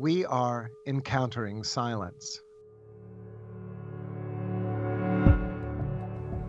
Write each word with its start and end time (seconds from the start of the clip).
We 0.00 0.24
are 0.24 0.70
encountering 0.86 1.62
silence. 1.62 2.40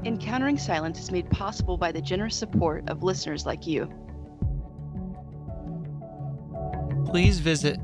Encountering 0.05 0.57
Silence 0.57 1.01
is 1.01 1.11
made 1.11 1.29
possible 1.29 1.75
by 1.75 1.91
the 1.91 1.99
generous 1.99 2.37
support 2.37 2.89
of 2.89 3.03
listeners 3.03 3.45
like 3.45 3.67
you. 3.67 3.91
Please 7.07 7.39
visit 7.39 7.77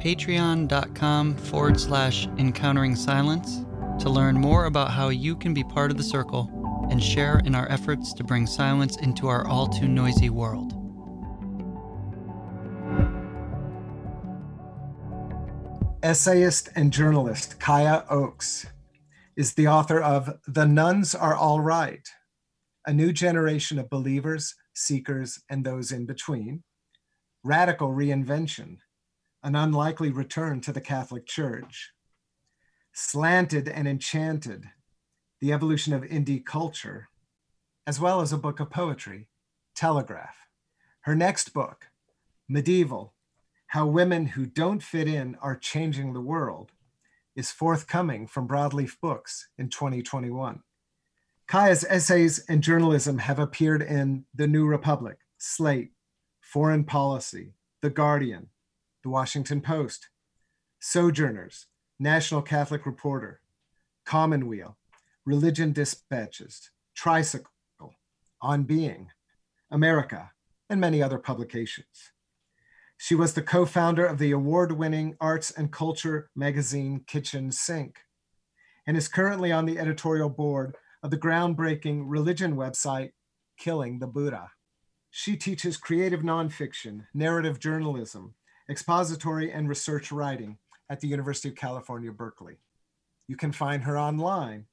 patreon.com 0.00 1.36
forward 1.36 1.78
slash 1.78 2.26
encountering 2.38 2.96
silence 2.96 3.64
to 4.00 4.10
learn 4.10 4.34
more 4.34 4.64
about 4.64 4.90
how 4.90 5.10
you 5.10 5.36
can 5.36 5.54
be 5.54 5.62
part 5.62 5.92
of 5.92 5.96
the 5.96 6.02
circle 6.02 6.50
and 6.90 7.00
share 7.00 7.40
in 7.44 7.54
our 7.54 7.70
efforts 7.70 8.12
to 8.14 8.24
bring 8.24 8.48
silence 8.48 8.96
into 8.96 9.28
our 9.28 9.46
all 9.46 9.68
too 9.68 9.86
noisy 9.86 10.28
world. 10.28 10.73
Essayist 16.14 16.68
and 16.76 16.92
journalist 16.92 17.58
Kaya 17.58 18.04
Oakes 18.08 18.66
is 19.34 19.52
the 19.54 19.66
author 19.66 20.00
of 20.00 20.38
The 20.46 20.64
Nuns 20.64 21.12
Are 21.12 21.34
All 21.34 21.60
Right, 21.60 22.08
a 22.86 22.92
new 22.92 23.12
generation 23.12 23.80
of 23.80 23.90
believers, 23.90 24.54
seekers, 24.74 25.42
and 25.50 25.64
those 25.64 25.90
in 25.90 26.06
between, 26.06 26.62
Radical 27.42 27.88
Reinvention, 27.88 28.76
an 29.42 29.56
unlikely 29.56 30.12
return 30.12 30.60
to 30.60 30.72
the 30.72 30.80
Catholic 30.80 31.26
Church, 31.26 31.90
Slanted 32.92 33.68
and 33.68 33.88
Enchanted, 33.88 34.66
the 35.40 35.52
evolution 35.52 35.92
of 35.92 36.02
indie 36.02 36.46
culture, 36.46 37.08
as 37.88 37.98
well 37.98 38.20
as 38.20 38.32
a 38.32 38.38
book 38.38 38.60
of 38.60 38.70
poetry, 38.70 39.26
Telegraph. 39.74 40.36
Her 41.00 41.16
next 41.16 41.52
book, 41.52 41.86
Medieval 42.48 43.13
How 43.74 43.86
Women 43.86 44.26
Who 44.26 44.46
Don't 44.46 44.80
Fit 44.80 45.08
In 45.08 45.36
Are 45.42 45.56
Changing 45.56 46.12
the 46.12 46.20
World, 46.20 46.70
is 47.34 47.50
forthcoming 47.50 48.28
from 48.28 48.46
Broadleaf 48.46 49.00
Books 49.00 49.48
in 49.58 49.68
2021. 49.68 50.62
Kaya's 51.48 51.84
essays 51.88 52.44
and 52.48 52.62
journalism 52.62 53.18
have 53.18 53.40
appeared 53.40 53.82
in 53.82 54.26
The 54.32 54.46
New 54.46 54.64
Republic, 54.64 55.18
Slate, 55.38 55.90
Foreign 56.40 56.84
Policy, 56.84 57.54
The 57.80 57.90
Guardian, 57.90 58.46
The 59.02 59.08
Washington 59.08 59.60
Post, 59.60 60.08
Sojourners, 60.78 61.66
National 61.98 62.42
Catholic 62.42 62.86
Reporter, 62.86 63.40
Commonweal, 64.06 64.76
Religion 65.24 65.72
Dispatches, 65.72 66.70
Tricycle, 66.94 67.50
On 68.40 68.62
Being, 68.62 69.08
America, 69.68 70.30
and 70.70 70.80
many 70.80 71.02
other 71.02 71.18
publications. 71.18 72.12
She 72.96 73.14
was 73.14 73.34
the 73.34 73.42
co 73.42 73.66
founder 73.66 74.06
of 74.06 74.18
the 74.18 74.30
award 74.30 74.72
winning 74.72 75.16
arts 75.20 75.50
and 75.50 75.72
culture 75.72 76.30
magazine 76.34 77.04
Kitchen 77.06 77.52
Sink 77.52 77.98
and 78.86 78.96
is 78.96 79.08
currently 79.08 79.52
on 79.52 79.66
the 79.66 79.78
editorial 79.78 80.30
board 80.30 80.74
of 81.02 81.10
the 81.10 81.18
groundbreaking 81.18 82.04
religion 82.06 82.56
website 82.56 83.10
Killing 83.58 83.98
the 83.98 84.06
Buddha. 84.06 84.52
She 85.10 85.36
teaches 85.36 85.76
creative 85.76 86.22
nonfiction, 86.22 87.08
narrative 87.14 87.60
journalism, 87.60 88.34
expository 88.68 89.52
and 89.52 89.68
research 89.68 90.10
writing 90.10 90.58
at 90.88 91.00
the 91.00 91.08
University 91.08 91.50
of 91.50 91.56
California, 91.56 92.10
Berkeley. 92.10 92.56
You 93.26 93.36
can 93.36 93.52
find 93.52 93.84
her 93.84 93.98
online 93.98 94.64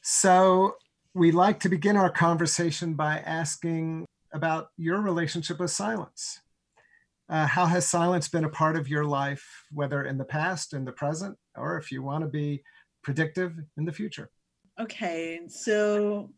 So, 0.00 0.76
we 1.14 1.32
like 1.32 1.60
to 1.60 1.68
begin 1.68 1.96
our 1.96 2.10
conversation 2.10 2.94
by 2.94 3.18
asking 3.18 4.04
about 4.32 4.70
your 4.76 5.00
relationship 5.00 5.60
with 5.60 5.70
silence. 5.70 6.40
Uh, 7.28 7.46
how 7.46 7.66
has 7.66 7.86
silence 7.86 8.28
been 8.28 8.44
a 8.44 8.48
part 8.48 8.76
of 8.76 8.88
your 8.88 9.04
life, 9.04 9.44
whether 9.70 10.04
in 10.04 10.18
the 10.18 10.24
past, 10.24 10.72
in 10.72 10.84
the 10.84 10.92
present, 10.92 11.36
or 11.56 11.76
if 11.76 11.92
you 11.92 12.02
want 12.02 12.24
to 12.24 12.28
be 12.28 12.62
predictive 13.02 13.54
in 13.76 13.84
the 13.84 13.92
future? 13.92 14.30
Okay, 14.80 15.40
so 15.48 16.30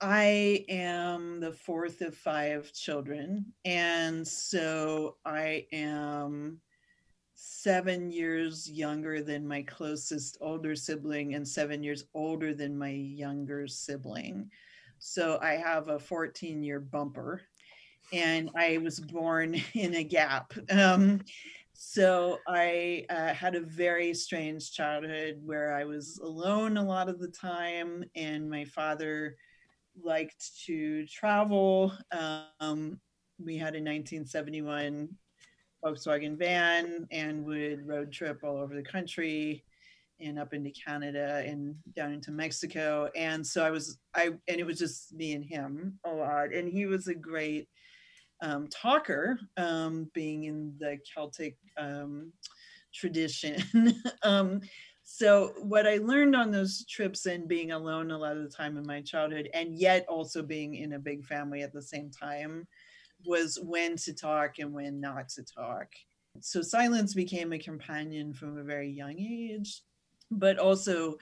I 0.00 0.64
am 0.68 1.40
the 1.40 1.52
fourth 1.52 2.00
of 2.00 2.16
five 2.16 2.72
children. 2.72 3.46
And 3.64 4.26
so 4.26 5.16
I 5.24 5.66
am 5.72 6.60
seven 7.40 8.10
years 8.10 8.68
younger 8.68 9.22
than 9.22 9.46
my 9.46 9.62
closest 9.62 10.36
older 10.40 10.74
sibling 10.74 11.34
and 11.34 11.46
seven 11.46 11.84
years 11.84 12.02
older 12.12 12.52
than 12.52 12.76
my 12.76 12.90
younger 12.90 13.68
sibling. 13.68 14.50
So 14.98 15.38
I 15.40 15.52
have 15.52 15.86
a 15.86 16.00
14 16.00 16.64
year 16.64 16.80
bumper 16.80 17.42
and 18.12 18.50
I 18.56 18.78
was 18.78 18.98
born 18.98 19.54
in 19.74 19.94
a 19.94 20.02
gap. 20.02 20.52
Um, 20.68 21.20
so 21.74 22.38
I 22.48 23.06
uh, 23.08 23.32
had 23.32 23.54
a 23.54 23.60
very 23.60 24.14
strange 24.14 24.72
childhood 24.72 25.40
where 25.44 25.72
I 25.74 25.84
was 25.84 26.18
alone 26.20 26.76
a 26.76 26.82
lot 26.82 27.08
of 27.08 27.20
the 27.20 27.28
time, 27.28 28.04
and 28.16 28.50
my 28.50 28.64
father 28.64 29.36
liked 30.02 30.64
to 30.66 31.06
travel. 31.06 31.92
Um, 32.10 32.98
we 33.38 33.56
had 33.56 33.76
a 33.76 33.78
1971 33.78 35.08
Volkswagen 35.84 36.36
van 36.36 37.06
and 37.10 37.44
would 37.44 37.86
road 37.86 38.12
trip 38.12 38.40
all 38.42 38.56
over 38.56 38.74
the 38.74 38.82
country 38.82 39.64
and 40.20 40.38
up 40.38 40.52
into 40.52 40.70
Canada 40.70 41.44
and 41.46 41.76
down 41.94 42.12
into 42.12 42.32
Mexico. 42.32 43.08
And 43.14 43.46
so 43.46 43.64
I 43.64 43.70
was, 43.70 43.98
I, 44.14 44.30
and 44.48 44.58
it 44.60 44.66
was 44.66 44.78
just 44.78 45.14
me 45.14 45.32
and 45.34 45.44
him 45.44 45.98
a 46.04 46.10
lot. 46.10 46.52
And 46.52 46.68
he 46.68 46.86
was 46.86 47.06
a 47.06 47.14
great 47.14 47.68
um, 48.40 48.68
talker, 48.68 49.38
um, 49.56 50.10
being 50.14 50.44
in 50.44 50.74
the 50.78 50.98
Celtic 51.04 51.56
um, 51.76 52.32
tradition. 52.92 53.62
Um, 54.22 54.60
so 55.10 55.54
what 55.62 55.86
I 55.86 55.96
learned 55.96 56.36
on 56.36 56.50
those 56.50 56.84
trips 56.84 57.24
and 57.24 57.48
being 57.48 57.72
alone 57.72 58.10
a 58.10 58.18
lot 58.18 58.36
of 58.36 58.42
the 58.42 58.50
time 58.50 58.76
in 58.76 58.86
my 58.86 59.00
childhood, 59.00 59.48
and 59.54 59.74
yet 59.74 60.04
also 60.06 60.42
being 60.42 60.74
in 60.74 60.92
a 60.92 60.98
big 60.98 61.24
family 61.24 61.62
at 61.62 61.72
the 61.72 61.80
same 61.80 62.10
time, 62.10 62.66
was 63.24 63.58
when 63.62 63.96
to 63.96 64.12
talk 64.12 64.58
and 64.58 64.72
when 64.72 65.00
not 65.00 65.28
to 65.30 65.44
talk. 65.44 65.88
So 66.40 66.62
silence 66.62 67.14
became 67.14 67.52
a 67.52 67.58
companion 67.58 68.32
from 68.32 68.58
a 68.58 68.64
very 68.64 68.90
young 68.90 69.18
age, 69.18 69.82
but 70.30 70.58
also 70.58 71.16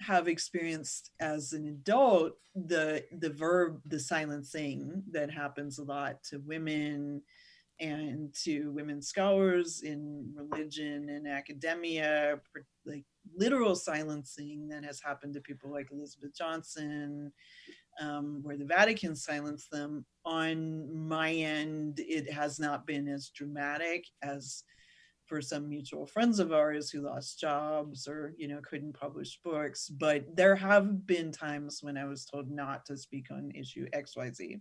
have 0.00 0.28
experienced 0.28 1.10
as 1.20 1.52
an 1.52 1.66
adult 1.66 2.32
the 2.54 3.04
the 3.18 3.30
verb 3.30 3.80
the 3.86 4.00
silencing 4.00 5.02
that 5.10 5.30
happens 5.30 5.78
a 5.78 5.84
lot 5.84 6.22
to 6.24 6.38
women 6.38 7.22
and 7.80 8.34
to 8.34 8.72
women 8.72 9.00
scholars 9.00 9.82
in 9.82 10.32
religion 10.34 11.08
and 11.10 11.28
academia 11.28 12.40
like 12.86 13.04
literal 13.36 13.74
silencing 13.74 14.68
that 14.68 14.84
has 14.84 15.00
happened 15.00 15.34
to 15.34 15.40
people 15.40 15.70
like 15.70 15.88
elizabeth 15.92 16.36
johnson 16.36 17.30
um, 18.00 18.40
where 18.42 18.56
the 18.56 18.64
Vatican 18.64 19.14
silenced 19.14 19.70
them. 19.70 20.04
On 20.24 21.08
my 21.08 21.32
end, 21.32 22.00
it 22.00 22.30
has 22.32 22.58
not 22.58 22.86
been 22.86 23.08
as 23.08 23.30
dramatic 23.30 24.04
as 24.22 24.64
for 25.26 25.40
some 25.40 25.68
mutual 25.68 26.06
friends 26.06 26.40
of 26.40 26.52
ours 26.52 26.90
who 26.90 27.02
lost 27.02 27.38
jobs 27.38 28.08
or 28.08 28.34
you 28.36 28.48
know 28.48 28.60
couldn't 28.68 28.98
publish 28.98 29.38
books 29.44 29.88
but 29.88 30.24
there 30.34 30.56
have 30.56 31.06
been 31.06 31.30
times 31.30 31.78
when 31.82 31.96
i 31.96 32.04
was 32.04 32.24
told 32.24 32.50
not 32.50 32.84
to 32.84 32.96
speak 32.96 33.26
on 33.30 33.52
issue 33.54 33.86
xyz 33.94 34.60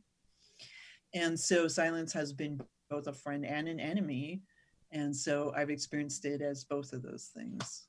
and 1.14 1.40
so 1.40 1.68
silence 1.68 2.14
has 2.14 2.34
been 2.34 2.60
both 2.90 3.08
a 3.08 3.14
friend 3.14 3.46
and 3.46 3.68
an 3.68 3.80
enemy. 3.80 4.42
And 4.92 5.16
so 5.16 5.54
i've 5.56 5.70
experienced 5.70 6.26
it 6.26 6.42
as 6.42 6.64
both 6.64 6.94
of 6.94 7.02
those 7.02 7.32
things. 7.36 7.88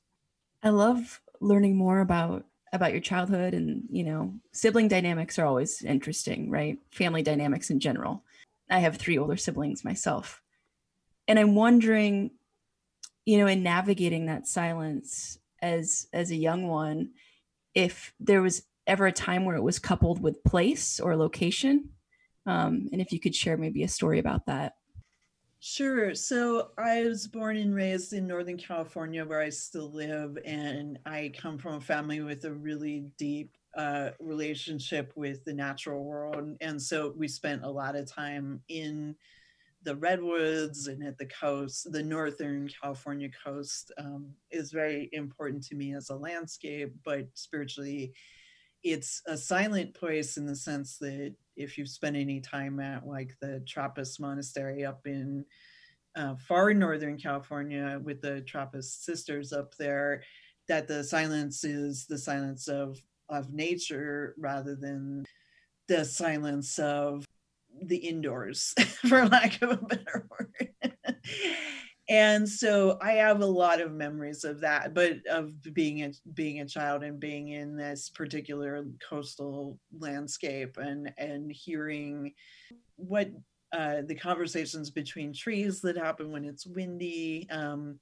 I 0.63 0.69
love 0.69 1.21
learning 1.39 1.75
more 1.75 2.01
about 2.01 2.45
about 2.73 2.91
your 2.91 3.01
childhood 3.01 3.53
and 3.53 3.83
you 3.89 4.03
know 4.03 4.33
sibling 4.53 4.87
dynamics 4.87 5.37
are 5.37 5.45
always 5.45 5.81
interesting 5.83 6.49
right? 6.49 6.77
Family 6.91 7.21
dynamics 7.23 7.69
in 7.69 7.79
general. 7.79 8.23
I 8.69 8.79
have 8.79 8.97
three 8.97 9.17
older 9.17 9.37
siblings 9.37 9.83
myself. 9.83 10.41
And 11.27 11.37
i'm 11.39 11.55
wondering 11.55 12.31
you 13.25 13.37
know 13.37 13.47
in 13.47 13.63
navigating 13.63 14.25
that 14.25 14.47
silence 14.47 15.37
as 15.61 16.07
as 16.11 16.31
a 16.31 16.35
young 16.35 16.67
one 16.67 17.11
if 17.73 18.13
there 18.19 18.41
was 18.41 18.63
ever 18.87 19.07
a 19.07 19.11
time 19.11 19.45
where 19.45 19.55
it 19.55 19.63
was 19.63 19.79
coupled 19.79 20.21
with 20.21 20.43
place 20.43 20.99
or 20.99 21.15
location? 21.15 21.89
Um, 22.45 22.89
and 22.91 23.01
if 23.01 23.11
you 23.11 23.19
could 23.19 23.35
share 23.35 23.57
maybe 23.57 23.83
a 23.83 23.87
story 23.87 24.19
about 24.19 24.47
that 24.47 24.73
Sure. 25.63 26.15
So 26.15 26.71
I 26.77 27.03
was 27.03 27.27
born 27.27 27.55
and 27.55 27.75
raised 27.75 28.13
in 28.13 28.25
Northern 28.25 28.57
California, 28.57 29.23
where 29.23 29.41
I 29.41 29.49
still 29.49 29.91
live, 29.91 30.37
and 30.43 30.97
I 31.05 31.31
come 31.37 31.59
from 31.59 31.75
a 31.75 31.81
family 31.81 32.19
with 32.21 32.45
a 32.45 32.53
really 32.53 33.05
deep 33.17 33.55
uh, 33.77 34.09
relationship 34.19 35.13
with 35.15 35.45
the 35.45 35.53
natural 35.53 36.03
world. 36.03 36.57
And 36.61 36.81
so 36.81 37.13
we 37.15 37.27
spent 37.27 37.63
a 37.63 37.69
lot 37.69 37.95
of 37.95 38.11
time 38.11 38.61
in 38.69 39.15
the 39.83 39.95
redwoods 39.95 40.87
and 40.87 41.03
at 41.03 41.17
the 41.17 41.27
coast, 41.27 41.91
the 41.91 42.03
northern 42.03 42.69
California 42.81 43.29
coast 43.45 43.91
um, 43.97 44.31
is 44.51 44.71
very 44.71 45.09
important 45.13 45.63
to 45.67 45.75
me 45.75 45.95
as 45.95 46.09
a 46.09 46.15
landscape, 46.15 46.93
but 47.05 47.27
spiritually, 47.35 48.13
it's 48.83 49.21
a 49.27 49.37
silent 49.37 49.93
place 49.93 50.37
in 50.37 50.45
the 50.45 50.55
sense 50.55 50.97
that 50.97 51.35
if 51.63 51.77
you've 51.77 51.89
spent 51.89 52.15
any 52.15 52.39
time 52.39 52.79
at 52.79 53.07
like 53.07 53.35
the 53.41 53.61
Trappist 53.67 54.19
monastery 54.19 54.85
up 54.85 55.01
in 55.05 55.45
uh, 56.15 56.35
far 56.47 56.73
northern 56.73 57.17
California 57.17 57.99
with 58.03 58.21
the 58.21 58.41
Trappist 58.41 59.05
sisters 59.05 59.53
up 59.53 59.75
there, 59.77 60.23
that 60.67 60.87
the 60.87 61.03
silence 61.03 61.63
is 61.63 62.05
the 62.05 62.17
silence 62.17 62.67
of 62.67 63.01
of 63.29 63.53
nature 63.53 64.35
rather 64.37 64.75
than 64.75 65.25
the 65.87 66.03
silence 66.03 66.77
of 66.79 67.25
the 67.83 67.97
indoors, 67.97 68.73
for 69.07 69.27
lack 69.27 69.61
of 69.61 69.71
a 69.71 69.77
better 69.77 70.27
word. 70.39 70.95
And 72.11 72.47
so 72.47 72.97
I 73.01 73.13
have 73.13 73.39
a 73.39 73.45
lot 73.45 73.79
of 73.79 73.93
memories 73.93 74.43
of 74.43 74.59
that, 74.59 74.93
but 74.93 75.25
of 75.29 75.53
being 75.73 76.03
a 76.03 76.11
being 76.33 76.59
a 76.59 76.67
child 76.67 77.03
and 77.03 77.17
being 77.21 77.47
in 77.47 77.77
this 77.77 78.09
particular 78.09 78.85
coastal 79.09 79.79
landscape 79.97 80.75
and 80.75 81.13
and 81.17 81.49
hearing 81.49 82.33
what 82.97 83.29
uh, 83.71 84.01
the 84.05 84.15
conversations 84.15 84.89
between 84.89 85.33
trees 85.33 85.79
that 85.81 85.95
happen 85.95 86.33
when 86.33 86.43
it's 86.43 86.67
windy. 86.67 87.47
Um, 87.49 87.97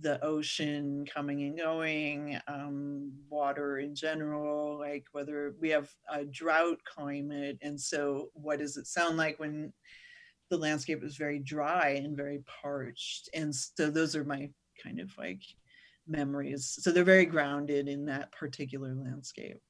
the 0.00 0.22
ocean 0.22 1.06
coming 1.06 1.42
and 1.44 1.56
going, 1.56 2.38
um, 2.48 3.10
water 3.30 3.78
in 3.78 3.94
general, 3.94 4.78
like 4.78 5.06
whether 5.12 5.54
we 5.58 5.70
have 5.70 5.88
a 6.12 6.22
drought 6.22 6.78
climate. 6.84 7.56
And 7.62 7.80
so, 7.80 8.28
what 8.34 8.58
does 8.58 8.76
it 8.76 8.86
sound 8.86 9.16
like 9.16 9.38
when 9.38 9.72
the 10.50 10.58
landscape 10.58 11.02
is 11.02 11.16
very 11.16 11.38
dry 11.38 12.00
and 12.02 12.16
very 12.16 12.42
parched? 12.62 13.28
And 13.34 13.54
so, 13.54 13.90
those 13.90 14.16
are 14.16 14.24
my 14.24 14.50
kind 14.82 15.00
of 15.00 15.10
like 15.18 15.42
memories. 16.06 16.78
So, 16.80 16.90
they're 16.90 17.04
very 17.04 17.26
grounded 17.26 17.88
in 17.88 18.06
that 18.06 18.32
particular 18.32 18.94
landscape. 18.94 19.60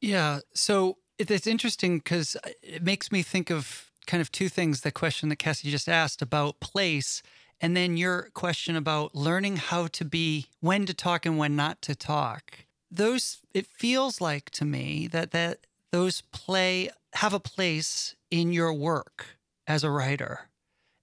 Yeah. 0.00 0.40
So, 0.54 0.98
it's 1.18 1.46
interesting 1.46 1.98
because 1.98 2.36
uh, 2.36 2.50
it 2.62 2.82
makes 2.82 3.12
me 3.12 3.22
think 3.22 3.50
of 3.50 3.90
kind 4.06 4.20
of 4.20 4.32
two 4.32 4.48
things 4.48 4.80
the 4.80 4.90
question 4.90 5.28
that 5.28 5.36
Cassie 5.36 5.70
just 5.70 5.88
asked 5.88 6.22
about 6.22 6.60
place 6.60 7.22
and 7.60 7.76
then 7.76 7.96
your 7.96 8.30
question 8.34 8.74
about 8.74 9.14
learning 9.14 9.56
how 9.56 9.86
to 9.88 10.04
be 10.04 10.46
when 10.60 10.86
to 10.86 10.94
talk 10.94 11.26
and 11.26 11.38
when 11.38 11.54
not 11.54 11.82
to 11.82 11.94
talk. 11.94 12.64
Those 12.90 13.40
it 13.54 13.66
feels 13.66 14.20
like 14.20 14.50
to 14.50 14.64
me 14.64 15.06
that 15.08 15.30
that 15.32 15.66
those 15.92 16.22
play 16.32 16.90
have 17.14 17.34
a 17.34 17.40
place 17.40 18.14
in 18.30 18.52
your 18.52 18.72
work 18.72 19.26
as 19.66 19.84
a 19.84 19.90
writer. 19.90 20.48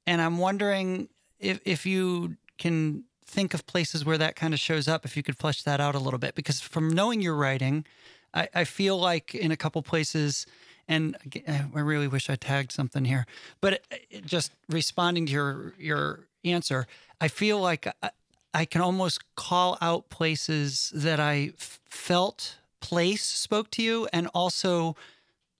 And 0.05 0.21
I'm 0.21 0.37
wondering 0.37 1.09
if 1.39 1.59
if 1.65 1.85
you 1.85 2.37
can 2.57 3.03
think 3.25 3.53
of 3.53 3.65
places 3.67 4.05
where 4.05 4.17
that 4.17 4.35
kind 4.35 4.53
of 4.53 4.59
shows 4.59 4.87
up, 4.87 5.03
if 5.03 5.17
you 5.17 5.23
could 5.23 5.37
flesh 5.37 5.63
that 5.63 5.81
out 5.81 5.95
a 5.95 5.99
little 5.99 6.19
bit. 6.19 6.33
Because 6.33 6.61
from 6.61 6.89
knowing 6.89 7.21
your 7.21 7.35
writing, 7.35 7.85
I, 8.33 8.47
I 8.55 8.63
feel 8.63 8.97
like 8.97 9.35
in 9.35 9.51
a 9.51 9.57
couple 9.57 9.81
places 9.81 10.45
and 10.87 11.17
I 11.47 11.79
really 11.79 12.07
wish 12.07 12.29
I 12.29 12.35
tagged 12.35 12.71
something 12.71 13.05
here, 13.05 13.25
but 13.59 13.81
just 14.25 14.53
responding 14.69 15.25
to 15.25 15.31
your 15.31 15.73
your 15.77 16.27
answer, 16.45 16.87
I 17.19 17.27
feel 17.27 17.59
like 17.59 17.87
I, 18.01 18.11
I 18.53 18.65
can 18.65 18.81
almost 18.81 19.35
call 19.35 19.77
out 19.81 20.09
places 20.09 20.91
that 20.95 21.19
I 21.19 21.51
f- 21.59 21.79
felt 21.89 22.57
place 22.79 23.23
spoke 23.23 23.69
to 23.71 23.83
you, 23.83 24.07
and 24.13 24.27
also 24.33 24.95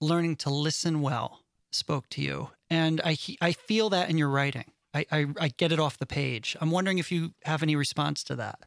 learning 0.00 0.36
to 0.36 0.50
listen 0.50 1.02
well 1.02 1.40
spoke 1.70 2.08
to 2.10 2.22
you. 2.22 2.50
And 2.70 3.00
I 3.04 3.16
I 3.40 3.52
feel 3.52 3.90
that 3.90 4.10
in 4.10 4.18
your 4.18 4.28
writing. 4.28 4.64
I, 4.94 5.06
I, 5.12 5.26
I 5.38 5.48
get 5.48 5.70
it 5.70 5.78
off 5.78 5.98
the 5.98 6.06
page. 6.06 6.56
I'm 6.60 6.70
wondering 6.70 6.98
if 6.98 7.12
you 7.12 7.32
have 7.44 7.62
any 7.62 7.76
response 7.76 8.24
to 8.24 8.36
that. 8.36 8.60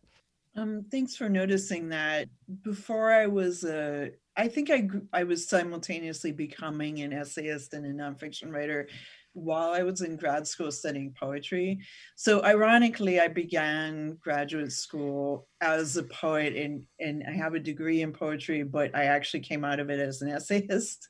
Um, 0.55 0.85
thanks 0.91 1.15
for 1.15 1.29
noticing 1.29 1.89
that. 1.89 2.29
Before 2.61 3.11
I 3.11 3.25
was 3.25 3.63
a, 3.63 4.11
I 4.35 4.47
think 4.47 4.69
I 4.69 4.89
I 5.13 5.23
was 5.23 5.47
simultaneously 5.47 6.31
becoming 6.31 6.99
an 7.01 7.13
essayist 7.13 7.73
and 7.73 7.85
a 7.85 7.93
nonfiction 7.93 8.51
writer 8.53 8.87
while 9.33 9.71
I 9.71 9.83
was 9.83 10.01
in 10.01 10.17
grad 10.17 10.45
school 10.45 10.71
studying 10.71 11.13
poetry. 11.17 11.79
So 12.15 12.43
ironically, 12.43 13.19
I 13.19 13.29
began 13.29 14.17
graduate 14.21 14.73
school 14.73 15.47
as 15.61 15.95
a 15.95 16.03
poet 16.03 16.55
and, 16.55 16.83
and 16.99 17.23
I 17.27 17.31
have 17.31 17.53
a 17.53 17.59
degree 17.59 18.01
in 18.01 18.11
poetry, 18.11 18.63
but 18.63 18.93
I 18.93 19.05
actually 19.05 19.41
came 19.41 19.63
out 19.63 19.79
of 19.79 19.89
it 19.89 19.99
as 19.99 20.21
an 20.21 20.29
essayist. 20.35 21.07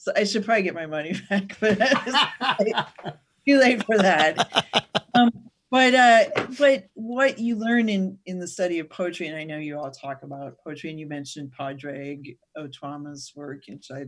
So 0.00 0.12
I 0.16 0.24
should 0.24 0.46
probably 0.46 0.62
get 0.62 0.74
my 0.74 0.86
money 0.86 1.12
back, 1.28 1.58
but 1.60 1.78
too 3.46 3.58
late 3.58 3.84
for 3.84 3.98
that. 3.98 4.66
Um, 5.12 5.50
but 5.72 5.92
uh, 5.92 6.24
but 6.56 6.86
what 6.94 7.40
you 7.40 7.56
learn 7.56 7.88
in 7.88 8.16
in 8.24 8.38
the 8.38 8.46
study 8.46 8.78
of 8.78 8.88
poetry, 8.88 9.26
and 9.26 9.36
I 9.36 9.42
know 9.42 9.58
you 9.58 9.76
all 9.76 9.90
talk 9.90 10.22
about 10.22 10.56
poetry, 10.62 10.90
and 10.90 11.00
you 11.00 11.08
mentioned 11.08 11.50
Padraig 11.50 12.38
Ó 12.56 12.68
Tuama's 12.68 13.32
work, 13.34 13.62
which 13.66 13.90
I 13.90 14.04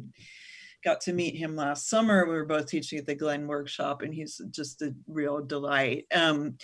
got 0.84 1.00
to 1.02 1.12
meet 1.12 1.34
him 1.34 1.56
last 1.56 1.88
summer. 1.88 2.24
We 2.24 2.34
were 2.34 2.44
both 2.44 2.66
teaching 2.66 3.00
at 3.00 3.06
the 3.06 3.16
Glen 3.16 3.48
Workshop, 3.48 4.02
and 4.02 4.14
he's 4.14 4.40
just 4.52 4.80
a 4.80 4.94
real 5.08 5.44
delight. 5.44 6.06
Um, 6.14 6.56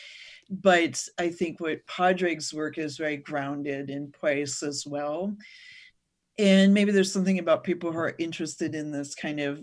but 0.49 1.03
I 1.19 1.31
think 1.31 1.59
what 1.59 1.85
Padraig's 1.89 2.55
work 2.55 2.79
is 2.79 2.97
very 2.97 3.17
grounded 3.17 3.91
in 3.91 4.13
place 4.13 4.63
as 4.63 4.87
well. 4.87 5.37
And 6.39 6.73
maybe 6.73 6.93
there's 6.93 7.13
something 7.13 7.39
about 7.39 7.65
people 7.65 7.91
who 7.91 7.99
are 7.99 8.15
interested 8.19 8.75
in 8.75 8.93
this 8.93 9.15
kind 9.15 9.41
of 9.41 9.61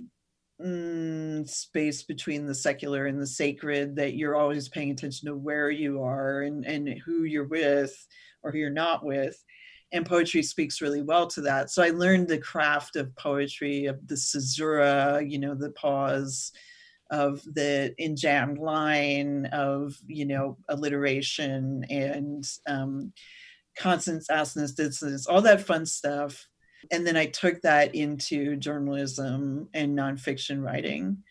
mm, 0.61 1.47
space 1.49 2.03
between 2.03 2.45
the 2.45 2.55
secular 2.55 3.05
and 3.05 3.21
the 3.21 3.27
sacred 3.27 3.95
that 3.95 4.15
you're 4.15 4.35
always 4.35 4.67
paying 4.67 4.91
attention 4.91 5.27
to 5.27 5.35
where 5.35 5.69
you 5.69 6.03
are 6.03 6.41
and, 6.41 6.65
and 6.65 6.89
who 7.05 7.23
you're 7.23 7.47
with 7.47 7.95
or 8.43 8.51
who 8.51 8.57
you're 8.57 8.69
not 8.69 9.05
with 9.05 9.41
and 9.91 10.05
poetry 10.05 10.43
speaks 10.43 10.81
really 10.81 11.01
well 11.01 11.27
to 11.27 11.41
that. 11.41 11.69
So 11.69 11.81
I 11.81 11.89
learned 11.89 12.27
the 12.27 12.37
craft 12.37 12.95
of 12.95 13.15
poetry, 13.15 13.85
of 13.85 14.05
the 14.07 14.15
caesura, 14.15 15.23
you 15.25 15.39
know, 15.39 15.55
the 15.55 15.71
pause, 15.71 16.51
of 17.11 17.41
the 17.53 17.93
enjambed 18.01 18.57
line, 18.57 19.45
of 19.47 19.95
you 20.07 20.25
know, 20.25 20.57
alliteration 20.69 21.85
and 21.89 22.43
um, 22.67 23.13
consonance, 23.77 24.27
assonance, 24.29 24.73
dissonance, 24.73 25.27
all 25.27 25.41
that 25.43 25.61
fun 25.61 25.85
stuff. 25.85 26.45
And 26.91 27.05
then 27.05 27.17
I 27.17 27.25
took 27.27 27.61
that 27.61 27.95
into 27.95 28.55
journalism 28.55 29.69
and 29.73 29.97
nonfiction 29.97 30.63
writing. 30.63 31.23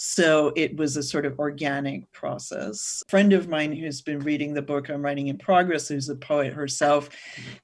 So 0.00 0.52
it 0.54 0.76
was 0.76 0.96
a 0.96 1.02
sort 1.02 1.26
of 1.26 1.40
organic 1.40 2.10
process. 2.12 3.02
A 3.08 3.10
friend 3.10 3.32
of 3.32 3.48
mine 3.48 3.72
who's 3.72 4.00
been 4.00 4.20
reading 4.20 4.54
the 4.54 4.62
book 4.62 4.88
I'm 4.88 5.04
writing 5.04 5.26
in 5.26 5.38
progress, 5.38 5.88
who's 5.88 6.08
a 6.08 6.14
poet 6.14 6.52
herself, 6.52 7.10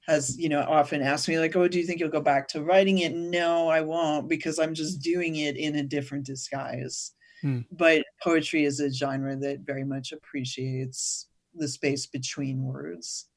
has, 0.05 0.37
you 0.37 0.49
know, 0.49 0.59
often 0.67 1.01
asked 1.01 1.29
me, 1.29 1.39
like, 1.39 1.55
oh, 1.55 1.69
do 1.69 1.79
you 1.79 1.85
think 1.85 2.01
you'll 2.01 2.09
go 2.09 2.19
back 2.19 2.49
to 2.49 2.61
writing 2.61 2.97
it? 2.99 3.15
No, 3.15 3.69
I 3.69 3.79
won't, 3.79 4.27
because 4.27 4.59
I'm 4.59 4.73
just 4.73 5.01
doing 5.01 5.37
it 5.37 5.55
in 5.55 5.77
a 5.77 5.83
different 5.83 6.25
disguise. 6.25 7.13
Hmm. 7.41 7.59
But 7.71 8.03
poetry 8.21 8.65
is 8.65 8.81
a 8.81 8.91
genre 8.91 9.37
that 9.37 9.61
very 9.61 9.85
much 9.85 10.11
appreciates 10.11 11.27
the 11.53 11.69
space 11.69 12.05
between 12.05 12.63
words. 12.63 13.27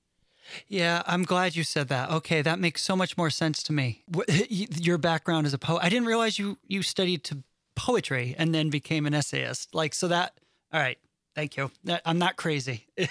Yeah, 0.66 1.02
I'm 1.06 1.24
glad 1.24 1.56
you 1.56 1.64
said 1.64 1.88
that. 1.88 2.10
Okay, 2.10 2.42
that 2.42 2.58
makes 2.58 2.82
so 2.82 2.96
much 2.96 3.16
more 3.16 3.30
sense 3.30 3.62
to 3.64 3.72
me. 3.72 4.04
Your 4.48 4.98
background 4.98 5.46
as 5.46 5.54
a 5.54 5.58
poet. 5.58 5.80
I 5.82 5.88
didn't 5.88 6.06
realize 6.06 6.38
you 6.38 6.58
you 6.66 6.82
studied 6.82 7.24
to 7.24 7.42
poetry 7.78 8.34
and 8.36 8.54
then 8.54 8.68
became 8.70 9.06
an 9.06 9.14
essayist. 9.14 9.74
Like, 9.74 9.94
so 9.94 10.08
that, 10.08 10.38
all 10.72 10.80
right, 10.80 10.98
thank 11.34 11.56
you. 11.56 11.70
I'm 12.04 12.18
not 12.18 12.36
crazy. 12.36 12.86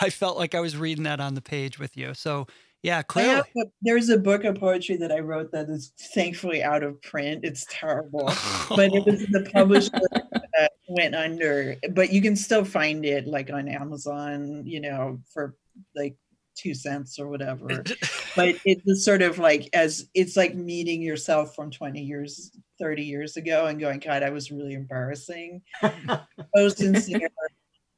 I 0.00 0.10
felt 0.10 0.38
like 0.38 0.54
I 0.54 0.60
was 0.60 0.76
reading 0.76 1.04
that 1.04 1.20
on 1.20 1.34
the 1.34 1.42
page 1.42 1.78
with 1.78 1.96
you. 1.96 2.14
So, 2.14 2.46
yeah, 2.82 3.02
clearly. 3.02 3.42
A, 3.58 3.64
there's 3.82 4.08
a 4.08 4.16
book 4.16 4.44
of 4.44 4.54
poetry 4.54 4.96
that 4.98 5.12
I 5.12 5.18
wrote 5.18 5.52
that 5.52 5.68
is 5.68 5.92
thankfully 6.14 6.62
out 6.62 6.82
of 6.82 7.02
print. 7.02 7.44
It's 7.44 7.66
terrible, 7.68 8.24
but 8.70 8.92
it 8.92 9.04
was 9.04 9.26
the 9.26 9.50
publisher 9.52 9.90
that 9.90 10.72
went 10.88 11.14
under. 11.14 11.76
But 11.90 12.10
you 12.12 12.22
can 12.22 12.36
still 12.36 12.64
find 12.64 13.04
it 13.04 13.26
like 13.26 13.50
on 13.50 13.68
Amazon, 13.68 14.62
you 14.64 14.80
know, 14.80 15.20
for 15.34 15.56
like 15.94 16.16
two 16.56 16.74
cents 16.74 17.18
or 17.18 17.28
whatever. 17.28 17.68
but 18.36 18.56
it's 18.64 19.04
sort 19.04 19.22
of 19.22 19.38
like 19.38 19.68
as 19.72 20.08
it's 20.14 20.36
like 20.36 20.54
meeting 20.54 21.02
yourself 21.02 21.54
from 21.54 21.70
20 21.70 22.00
years 22.00 22.50
30 22.78 23.02
years 23.02 23.36
ago 23.36 23.66
and 23.66 23.80
going, 23.80 23.98
God, 23.98 24.22
I 24.22 24.30
was 24.30 24.50
really 24.50 24.74
embarrassing. 24.74 25.62
so 25.82 26.68
sincere, 26.68 27.30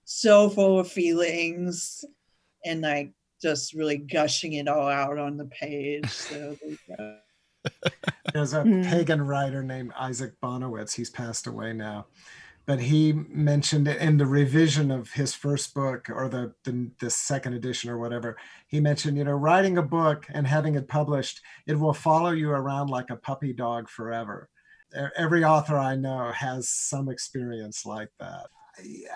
so 0.04 0.48
full 0.48 0.80
of 0.80 0.90
feelings, 0.90 2.04
and 2.64 2.82
like 2.82 3.12
just 3.40 3.74
really 3.74 3.98
gushing 3.98 4.54
it 4.54 4.68
all 4.68 4.88
out 4.88 5.18
on 5.18 5.36
the 5.36 5.46
page. 5.46 6.08
So 6.08 6.56
there's 8.32 8.54
a 8.54 8.62
mm. 8.62 8.84
pagan 8.88 9.22
writer 9.22 9.62
named 9.62 9.92
Isaac 9.98 10.32
Bonewits. 10.42 10.94
He's 10.94 11.10
passed 11.10 11.46
away 11.46 11.72
now 11.72 12.06
but 12.66 12.80
he 12.80 13.12
mentioned 13.12 13.88
it 13.88 14.00
in 14.00 14.16
the 14.16 14.26
revision 14.26 14.90
of 14.90 15.12
his 15.12 15.34
first 15.34 15.74
book 15.74 16.08
or 16.08 16.28
the, 16.28 16.52
the, 16.64 16.90
the 17.00 17.10
second 17.10 17.54
edition 17.54 17.90
or 17.90 17.98
whatever 17.98 18.36
he 18.66 18.80
mentioned 18.80 19.16
you 19.16 19.24
know 19.24 19.32
writing 19.32 19.78
a 19.78 19.82
book 19.82 20.26
and 20.30 20.46
having 20.46 20.74
it 20.74 20.88
published 20.88 21.40
it 21.66 21.78
will 21.78 21.94
follow 21.94 22.30
you 22.30 22.50
around 22.50 22.88
like 22.88 23.10
a 23.10 23.16
puppy 23.16 23.52
dog 23.52 23.88
forever 23.88 24.48
every 25.16 25.44
author 25.44 25.76
i 25.76 25.94
know 25.94 26.30
has 26.32 26.68
some 26.68 27.08
experience 27.08 27.84
like 27.86 28.10
that 28.20 28.46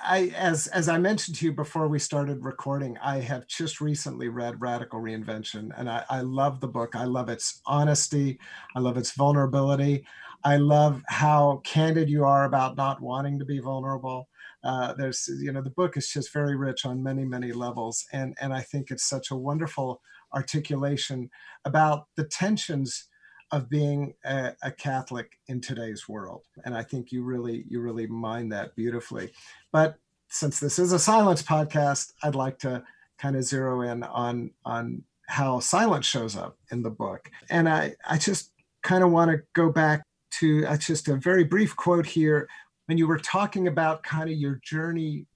I, 0.05 0.33
as 0.37 0.67
as 0.69 0.89
I 0.89 0.99
mentioned 0.99 1.37
to 1.39 1.47
you 1.47 1.53
before 1.53 1.89
we 1.89 1.99
started 1.99 2.45
recording, 2.45 2.99
I 2.99 3.21
have 3.21 3.47
just 3.47 3.81
recently 3.81 4.29
read 4.29 4.61
Radical 4.61 5.01
Reinvention, 5.01 5.71
and 5.77 5.89
I, 5.89 6.05
I 6.11 6.21
love 6.21 6.61
the 6.61 6.69
book. 6.69 6.95
I 6.95 7.05
love 7.05 7.29
its 7.29 7.63
honesty. 7.67 8.39
I 8.75 8.81
love 8.81 8.99
its 8.99 9.13
vulnerability. 9.13 10.05
I 10.47 10.59
love 10.59 11.03
how 11.09 11.61
candid 11.65 12.09
you 12.09 12.25
are 12.25 12.45
about 12.45 12.77
not 12.77 13.03
wanting 13.03 13.37
to 13.41 13.45
be 13.45 13.59
vulnerable. 13.59 14.29
Uh, 14.63 14.93
there's, 14.93 15.29
you 15.41 15.51
know, 15.51 15.61
the 15.61 15.71
book 15.71 15.97
is 15.97 16.09
just 16.09 16.33
very 16.33 16.55
rich 16.55 16.87
on 16.87 17.03
many, 17.03 17.25
many 17.25 17.51
levels, 17.51 18.07
and 18.13 18.37
and 18.41 18.55
I 18.55 18.61
think 18.61 18.93
it's 18.93 19.05
such 19.05 19.33
a 19.33 19.37
wonderful 19.37 20.01
articulation 20.33 21.31
about 21.65 22.07
the 22.15 22.23
tensions 22.23 23.09
of 23.51 23.69
being 23.69 24.15
a, 24.25 24.53
a, 24.63 24.71
Catholic 24.71 25.39
in 25.49 25.61
today's 25.61 26.09
world. 26.09 26.43
And 26.65 26.77
I 26.77 26.83
think 26.83 27.11
you 27.11 27.23
really, 27.23 27.65
you 27.69 27.81
really 27.81 28.07
mind 28.09 28.51
that 28.53 28.75
beautifully. 28.75 29.31
But 29.73 29.97
since 30.29 30.59
this 30.59 30.81
is 30.81 30.93
a 30.93 30.99
silence 30.99 31.43
podcast, 31.43 32.13
I'd 32.23 32.35
like 32.35 32.59
to 32.61 32.85
kind 33.19 33.35
of 33.35 33.43
zero 33.43 33.81
in 33.81 34.05
on 34.05 34.53
on 34.65 35.03
how 35.27 35.59
silence 35.59 36.07
shows 36.07 36.37
up 36.37 36.57
in 36.71 36.83
the 36.83 36.91
book. 36.91 37.31
And 37.51 37.69
I, 37.69 37.95
I 38.09 38.17
just 38.17 38.53
kind 38.85 39.03
of 39.03 39.11
want 39.11 39.33
to 39.33 39.43
go 39.53 39.73
back 39.73 40.06
to 40.41 40.67
uh, 40.67 40.77
just 40.77 41.09
a 41.09 41.17
very 41.17 41.45
brief 41.45 41.75
quote 41.77 42.07
here 42.07 42.49
when 42.87 42.99
you 42.99 43.07
were 43.07 43.19
talking 43.19 43.69
about 43.69 44.03
kind 44.03 44.31
of 44.31 44.37
your 44.37 44.61
journey 44.63 45.27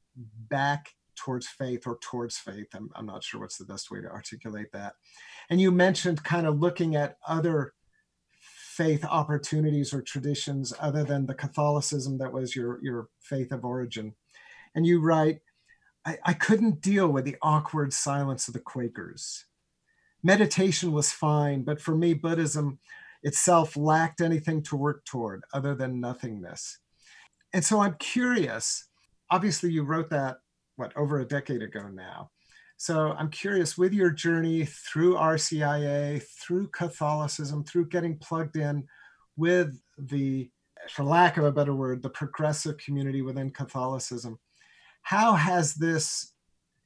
back 0.48 0.90
towards 1.16 1.46
faith 1.46 1.86
or 1.86 1.98
towards 2.00 2.38
faith. 2.38 2.68
I'm, 2.74 2.90
I'm 2.94 3.06
not 3.06 3.22
sure 3.22 3.40
what's 3.40 3.58
the 3.58 3.64
best 3.64 3.90
way 3.90 4.00
to 4.00 4.08
articulate 4.08 4.72
that. 4.72 4.94
And 5.50 5.60
you 5.60 5.70
mentioned 5.70 6.24
kind 6.24 6.46
of 6.46 6.60
looking 6.60 6.96
at 6.96 7.18
other 7.26 7.74
faith 8.40 9.04
opportunities 9.04 9.92
or 9.92 10.00
traditions 10.00 10.72
other 10.80 11.04
than 11.04 11.26
the 11.26 11.34
Catholicism 11.34 12.18
that 12.18 12.32
was 12.32 12.56
your, 12.56 12.78
your 12.82 13.08
faith 13.20 13.52
of 13.52 13.64
origin. 13.64 14.14
And 14.74 14.86
you 14.86 15.00
write, 15.00 15.40
I, 16.06 16.18
I 16.24 16.32
couldn't 16.32 16.80
deal 16.80 17.08
with 17.08 17.24
the 17.24 17.36
awkward 17.42 17.92
silence 17.92 18.48
of 18.48 18.54
the 18.54 18.60
Quakers. 18.60 19.44
Meditation 20.22 20.92
was 20.92 21.12
fine, 21.12 21.62
but 21.62 21.80
for 21.80 21.94
me, 21.94 22.14
Buddhism 22.14 22.78
itself 23.22 23.76
lacked 23.76 24.20
anything 24.20 24.62
to 24.64 24.76
work 24.76 25.04
toward 25.04 25.42
other 25.52 25.74
than 25.74 26.00
nothingness. 26.00 26.78
And 27.52 27.64
so 27.64 27.80
I'm 27.80 27.96
curious. 27.98 28.86
Obviously, 29.30 29.72
you 29.72 29.82
wrote 29.82 30.10
that, 30.10 30.38
what, 30.76 30.96
over 30.96 31.20
a 31.20 31.28
decade 31.28 31.62
ago 31.62 31.88
now. 31.88 32.30
So 32.76 33.12
I'm 33.18 33.28
curious 33.28 33.76
with 33.76 33.92
your 33.92 34.10
journey 34.10 34.64
through 34.64 35.16
RCIA, 35.16 36.22
through 36.22 36.68
Catholicism, 36.68 37.64
through 37.64 37.88
getting 37.88 38.16
plugged 38.16 38.56
in 38.56 38.86
with 39.36 39.78
the, 39.98 40.50
for 40.88 41.04
lack 41.04 41.36
of 41.36 41.44
a 41.44 41.52
better 41.52 41.74
word, 41.74 42.02
the 42.02 42.08
progressive 42.08 42.78
community 42.78 43.20
within 43.20 43.50
Catholicism, 43.50 44.38
how 45.02 45.34
has 45.34 45.74
this 45.74 46.32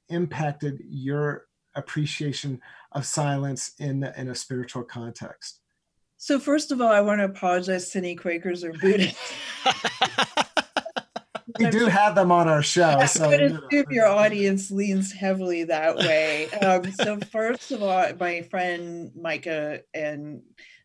impacted 0.08 0.80
your 0.84 1.46
appreciation 1.76 2.60
of 2.92 3.06
silence 3.06 3.72
in, 3.78 4.04
in 4.16 4.28
a 4.28 4.34
spiritual 4.34 4.82
context? 4.82 5.60
So, 6.24 6.40
first 6.40 6.72
of 6.72 6.80
all, 6.80 6.88
I 6.88 7.02
want 7.02 7.20
to 7.20 7.26
apologize 7.26 7.90
to 7.90 7.98
any 7.98 8.16
Quakers 8.16 8.64
or 8.64 8.72
Buddhists. 8.72 9.34
we 11.58 11.68
do 11.68 11.84
have 11.84 12.14
them 12.14 12.32
on 12.32 12.48
our 12.48 12.62
show. 12.62 12.96
Yeah, 12.98 13.04
so 13.04 13.30
you 13.30 13.50
know. 13.50 13.60
if 13.70 13.90
your 13.90 14.06
audience 14.06 14.70
leans 14.70 15.12
heavily 15.12 15.64
that 15.64 15.96
way. 15.96 16.48
Um, 16.62 16.90
so 16.92 17.18
first 17.30 17.72
of 17.72 17.82
all, 17.82 18.06
my 18.18 18.40
friend 18.40 19.10
Micah 19.14 19.82
and 19.92 20.40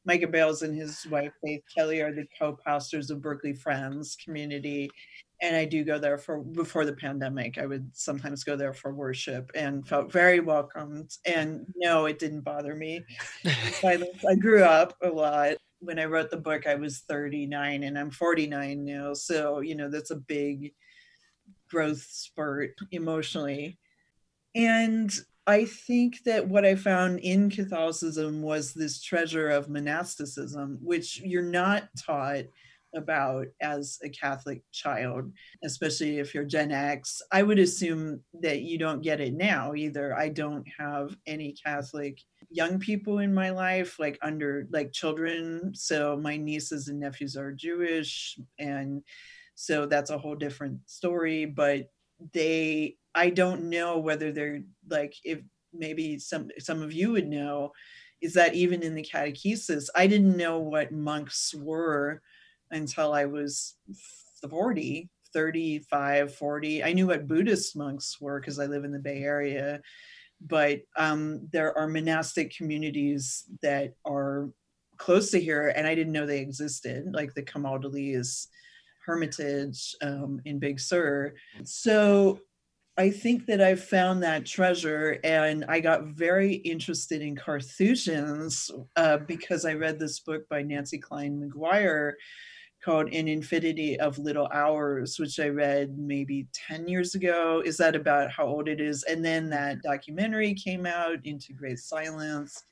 Micah 0.06 0.28
Bales 0.28 0.62
and 0.62 0.76
his 0.76 1.06
wife 1.08 1.32
Faith 1.44 1.64
Kelly 1.76 2.02
are 2.02 2.14
the 2.14 2.28
co-pastors 2.38 3.10
of 3.10 3.22
Berkeley 3.22 3.54
Friends 3.54 4.18
Community, 4.24 4.90
and 5.42 5.56
I 5.56 5.66
do 5.66 5.84
go 5.84 6.00
there 6.00 6.18
for 6.18 6.40
before 6.40 6.86
the 6.86 6.94
pandemic. 6.94 7.58
I 7.58 7.66
would 7.66 7.90
sometimes 7.94 8.44
go 8.44 8.56
there 8.56 8.74
for 8.74 8.94
worship 8.94 9.52
and 9.56 9.88
felt 9.88 10.12
very 10.12 10.40
welcomed. 10.40 11.12
And 11.26 11.66
no, 11.76 12.08
it 12.08 12.20
didn't 12.20 12.42
bother 12.42 12.76
me. 12.76 13.04
I, 13.46 14.06
I 14.28 14.36
grew 14.36 14.64
up 14.64 14.96
a 15.02 15.08
lot 15.08 15.56
when 15.80 16.00
I 16.00 16.06
wrote 16.06 16.30
the 16.30 16.38
book, 16.38 16.68
I 16.68 16.76
was 16.76 17.00
39 17.00 17.84
and 17.84 17.98
I'm 17.98 18.12
49 18.12 18.84
now. 18.84 19.14
So, 19.14 19.62
you 19.62 19.76
know, 19.76 19.90
that's 19.90 20.12
a 20.12 20.18
big 20.18 20.74
growth 21.70 22.06
spurt 22.10 22.76
emotionally. 22.92 23.78
And 24.56 25.12
I 25.50 25.66
think 25.66 26.24
that 26.26 26.48
what 26.48 26.64
I 26.64 26.76
found 26.76 27.22
in 27.22 27.50
Catholicism 27.50 28.44
was 28.44 28.72
this 28.72 29.02
treasure 29.02 29.50
of 29.50 29.68
monasticism, 29.68 30.78
which 30.80 31.20
you're 31.22 31.42
not 31.42 31.90
taught 31.98 32.44
about 32.96 33.48
as 33.60 33.98
a 34.04 34.10
Catholic 34.10 34.62
child, 34.72 35.32
especially 35.64 36.20
if 36.20 36.36
you're 36.36 36.46
Gen 36.46 36.72
X. 36.72 37.24
I 37.32 37.42
would 37.42 37.58
assume 37.58 38.22
that 38.42 38.62
you 38.62 38.78
don't 38.78 39.02
get 39.02 39.22
it 39.22 39.34
now 39.34 39.74
either. 39.74 40.16
I 40.16 40.30
don't 40.30 40.68
have 40.78 41.18
any 41.26 41.54
Catholic 41.54 42.22
young 42.52 42.78
people 42.78 43.18
in 43.18 43.34
my 43.34 43.50
life, 43.50 43.98
like 43.98 44.20
under 44.22 44.68
like 44.70 44.92
children. 44.92 45.72
So 45.74 46.16
my 46.16 46.38
nieces 46.38 46.90
and 46.90 47.00
nephews 47.00 47.36
are 47.36 47.52
Jewish, 47.52 48.38
and 48.60 49.02
so 49.56 49.88
that's 49.88 50.12
a 50.12 50.18
whole 50.20 50.36
different 50.36 50.80
story. 50.86 51.46
But 51.46 51.90
they, 52.34 52.96
I 53.16 53.30
don't 53.30 53.70
know 53.70 53.98
whether 53.98 54.32
they're 54.32 54.62
like 54.88 55.16
if 55.24 55.40
maybe 55.74 56.18
some 56.20 56.50
some 56.58 56.82
of 56.82 56.94
you 56.94 57.12
would 57.12 57.28
know 57.28 57.72
is 58.22 58.34
that 58.34 58.56
even 58.56 58.82
in 58.82 58.96
the 58.96 59.06
catechesis 59.06 59.88
i 59.96 60.08
didn't 60.08 60.36
know 60.36 60.58
what 60.58 60.92
monks 60.92 61.54
were 61.54 62.22
until 62.72 63.14
I 63.14 63.26
was 63.26 63.76
40, 64.50 65.10
35, 65.34 66.36
40. 66.36 66.84
I 66.84 66.94
knew 66.94 67.08
what 67.08 67.28
Buddhist 67.28 67.76
monks 67.76 68.20
were 68.20 68.40
because 68.40 68.60
I 68.60 68.66
live 68.66 68.84
in 68.84 68.92
the 68.92 69.00
Bay 69.00 69.24
Area, 69.24 69.82
but 70.42 70.82
um, 70.96 71.48
there 71.52 71.78
are 71.78 71.88
monastic 71.88 72.56
communities 72.56 73.46
that 73.62 73.94
are 74.06 74.50
close 74.98 75.32
to 75.32 75.40
here, 75.40 75.74
and 75.76 75.88
I 75.88 75.96
didn't 75.96 76.14
know 76.14 76.26
they 76.26 76.40
existed, 76.40 77.14
like 77.14 77.34
the 77.34 77.44
Camaldolese 77.44 78.48
Hermitage 79.10 79.96
um, 80.04 80.40
in 80.46 80.60
Big 80.60 80.80
Sur. 80.80 81.34
So 81.64 82.42
I 82.96 83.10
think 83.10 83.48
that 83.48 83.60
I 83.60 83.74
found 83.74 84.22
that 84.22 84.46
treasure, 84.46 85.18
and 85.24 85.66
I 85.68 85.80
got 85.80 86.04
very 86.04 86.54
interested 86.54 87.24
in 87.24 87.36
Carthusians 87.36 88.70
uh, 88.96 89.18
because 89.18 89.66
I 89.66 89.74
read 89.74 89.98
this 89.98 90.20
book 90.20 90.48
by 90.48 90.62
Nancy 90.62 91.00
Klein 91.00 91.40
Maguire 91.40 92.18
called 92.86 93.12
An 93.12 93.28
Infinity 93.28 94.00
of 94.00 94.20
Little 94.20 94.48
Hours, 94.54 95.18
which 95.18 95.40
I 95.40 95.48
read 95.48 95.98
maybe 95.98 96.48
10 96.54 96.88
years 96.88 97.16
ago. 97.16 97.64
Is 97.66 97.78
that 97.78 97.96
about 97.96 98.30
how 98.32 98.46
old 98.46 98.68
it 98.68 98.80
is? 98.80 99.04
And 99.04 99.26
then 99.26 99.50
that 99.50 99.82
documentary 99.82 100.54
came 100.54 100.86
out, 100.86 101.26
Into 101.26 101.54
Great 101.54 101.80
Silence. 101.80 102.64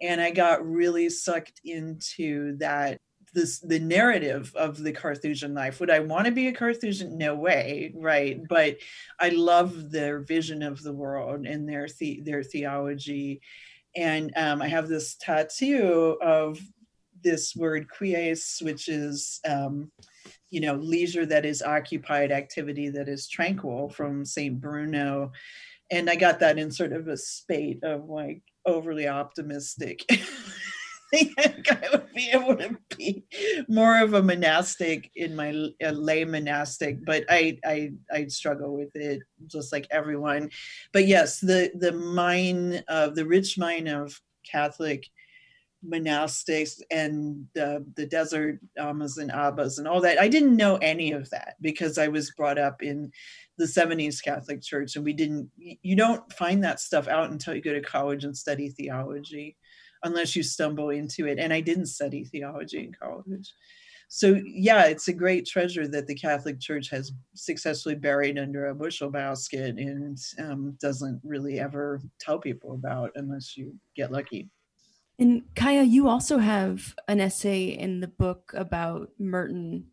And 0.00 0.20
I 0.20 0.32
got 0.32 0.66
really 0.66 1.08
sucked 1.08 1.60
into 1.64 2.56
that 2.58 3.00
this 3.32 3.60
the 3.60 3.78
narrative 3.78 4.52
of 4.54 4.82
the 4.82 4.92
Carthusian 4.92 5.54
life. 5.54 5.80
Would 5.80 5.90
I 5.90 6.00
want 6.00 6.26
to 6.26 6.32
be 6.32 6.48
a 6.48 6.52
Carthusian? 6.52 7.16
No 7.16 7.34
way, 7.34 7.92
right? 7.96 8.40
But 8.48 8.78
I 9.20 9.30
love 9.30 9.90
their 9.90 10.20
vision 10.20 10.62
of 10.62 10.82
the 10.82 10.92
world 10.92 11.46
and 11.46 11.68
their 11.68 11.88
the, 11.98 12.20
their 12.24 12.42
theology. 12.42 13.40
And 13.96 14.32
um, 14.36 14.62
I 14.62 14.68
have 14.68 14.88
this 14.88 15.16
tattoo 15.20 16.16
of 16.22 16.58
this 17.22 17.54
word 17.54 17.88
quies, 17.88 18.58
which 18.62 18.88
is, 18.88 19.40
um, 19.48 19.90
you 20.50 20.60
know, 20.60 20.74
leisure 20.74 21.26
that 21.26 21.44
is 21.44 21.62
occupied, 21.62 22.32
activity 22.32 22.88
that 22.90 23.08
is 23.08 23.28
tranquil 23.28 23.88
from 23.88 24.24
St. 24.24 24.60
Bruno. 24.60 25.32
And 25.90 26.08
I 26.08 26.16
got 26.16 26.40
that 26.40 26.58
in 26.58 26.70
sort 26.70 26.92
of 26.92 27.08
a 27.08 27.16
spate 27.16 27.84
of 27.84 28.08
like 28.08 28.42
overly 28.66 29.08
optimistic. 29.08 30.04
I 31.12 31.24
think 31.38 31.72
I 31.72 31.88
would 31.92 32.12
be 32.14 32.30
able 32.32 32.56
to 32.56 32.76
be 32.96 33.24
more 33.68 34.00
of 34.02 34.14
a 34.14 34.22
monastic 34.22 35.10
in 35.14 35.36
my 35.36 35.50
lay 35.80 36.24
monastic, 36.24 37.04
but 37.04 37.24
I, 37.28 37.58
I 37.64 37.92
I 38.12 38.26
struggle 38.26 38.74
with 38.76 38.94
it 38.96 39.20
just 39.46 39.72
like 39.72 39.86
everyone. 39.90 40.50
But 40.92 41.06
yes, 41.06 41.40
the 41.40 41.70
the 41.74 41.92
mine 41.92 42.82
of 42.88 43.14
the 43.14 43.26
rich 43.26 43.58
mine 43.58 43.88
of 43.88 44.20
Catholic 44.50 45.06
monastics 45.86 46.80
and 46.90 47.46
the, 47.54 47.84
the 47.96 48.06
desert 48.06 48.60
ammas 48.78 49.18
and 49.18 49.30
abbas 49.32 49.78
and 49.78 49.88
all 49.88 50.00
that. 50.00 50.20
I 50.20 50.28
didn't 50.28 50.56
know 50.56 50.76
any 50.76 51.12
of 51.12 51.28
that 51.30 51.56
because 51.60 51.98
I 51.98 52.08
was 52.08 52.30
brought 52.30 52.58
up 52.58 52.82
in 52.82 53.10
the 53.58 53.64
70s 53.64 54.22
Catholic 54.22 54.62
Church, 54.62 54.96
and 54.96 55.04
we 55.04 55.12
didn't, 55.12 55.50
you 55.58 55.96
don't 55.96 56.32
find 56.32 56.62
that 56.64 56.80
stuff 56.80 57.08
out 57.08 57.30
until 57.30 57.54
you 57.54 57.62
go 57.62 57.72
to 57.72 57.80
college 57.80 58.24
and 58.24 58.36
study 58.36 58.68
theology, 58.70 59.56
unless 60.04 60.34
you 60.36 60.42
stumble 60.42 60.90
into 60.90 61.26
it. 61.26 61.38
And 61.38 61.52
I 61.52 61.60
didn't 61.60 61.86
study 61.86 62.24
theology 62.24 62.84
in 62.84 62.92
college. 62.92 63.52
So, 64.08 64.38
yeah, 64.44 64.84
it's 64.84 65.08
a 65.08 65.12
great 65.14 65.46
treasure 65.46 65.88
that 65.88 66.06
the 66.06 66.14
Catholic 66.14 66.60
Church 66.60 66.90
has 66.90 67.12
successfully 67.34 67.94
buried 67.94 68.38
under 68.38 68.66
a 68.66 68.74
bushel 68.74 69.10
basket 69.10 69.78
and 69.78 70.18
um, 70.38 70.76
doesn't 70.82 71.18
really 71.24 71.58
ever 71.58 71.98
tell 72.20 72.38
people 72.38 72.74
about 72.74 73.12
unless 73.14 73.56
you 73.56 73.74
get 73.96 74.12
lucky. 74.12 74.50
And 75.18 75.42
Kaya, 75.54 75.84
you 75.84 76.08
also 76.08 76.36
have 76.36 76.94
an 77.08 77.20
essay 77.20 77.68
in 77.68 78.00
the 78.00 78.08
book 78.08 78.52
about 78.54 79.10
Merton 79.18 79.86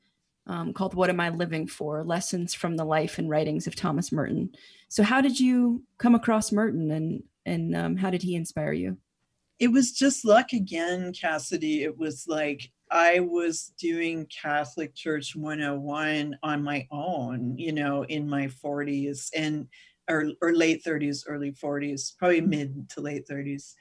um, 0.48 0.74
called 0.74 0.96
What 0.96 1.10
Am 1.10 1.20
I 1.20 1.30
Living 1.30 1.68
For? 1.68 2.04
Lessons 2.04 2.54
from 2.54 2.76
the 2.76 2.84
Life 2.84 3.20
and 3.20 3.30
Writings 3.30 3.68
of 3.68 3.76
Thomas 3.76 4.12
Merton. 4.12 4.50
So, 4.90 5.04
how 5.04 5.22
did 5.22 5.40
you 5.40 5.84
come 5.98 6.16
across 6.16 6.52
Merton 6.52 6.92
and, 6.92 7.24
and 7.46 7.74
um, 7.74 7.96
how 7.96 8.10
did 8.10 8.24
he 8.24 8.36
inspire 8.36 8.74
you? 8.74 8.98
It 9.60 9.72
was 9.72 9.92
just 9.92 10.26
luck 10.26 10.54
again, 10.54 11.12
Cassidy. 11.14 11.84
It 11.84 11.98
was 11.98 12.26
like 12.28 12.72
I 12.90 13.20
was 13.20 13.74
doing 13.78 14.26
Catholic 14.28 14.96
Church 14.96 15.36
101 15.36 16.38
on 16.42 16.64
my 16.64 16.88
own, 16.92 17.58
you 17.58 17.74
know, 17.74 18.04
in 18.04 18.28
my 18.28 18.48
40s 18.48 19.30
and 19.36 19.68
or, 20.10 20.32
or 20.42 20.54
late 20.54 20.84
30s, 20.84 21.24
early 21.28 21.52
40s, 21.52 22.18
probably 22.18 22.42
mid 22.42 22.90
to 22.92 23.02
late 23.02 23.28
30s. 23.28 23.74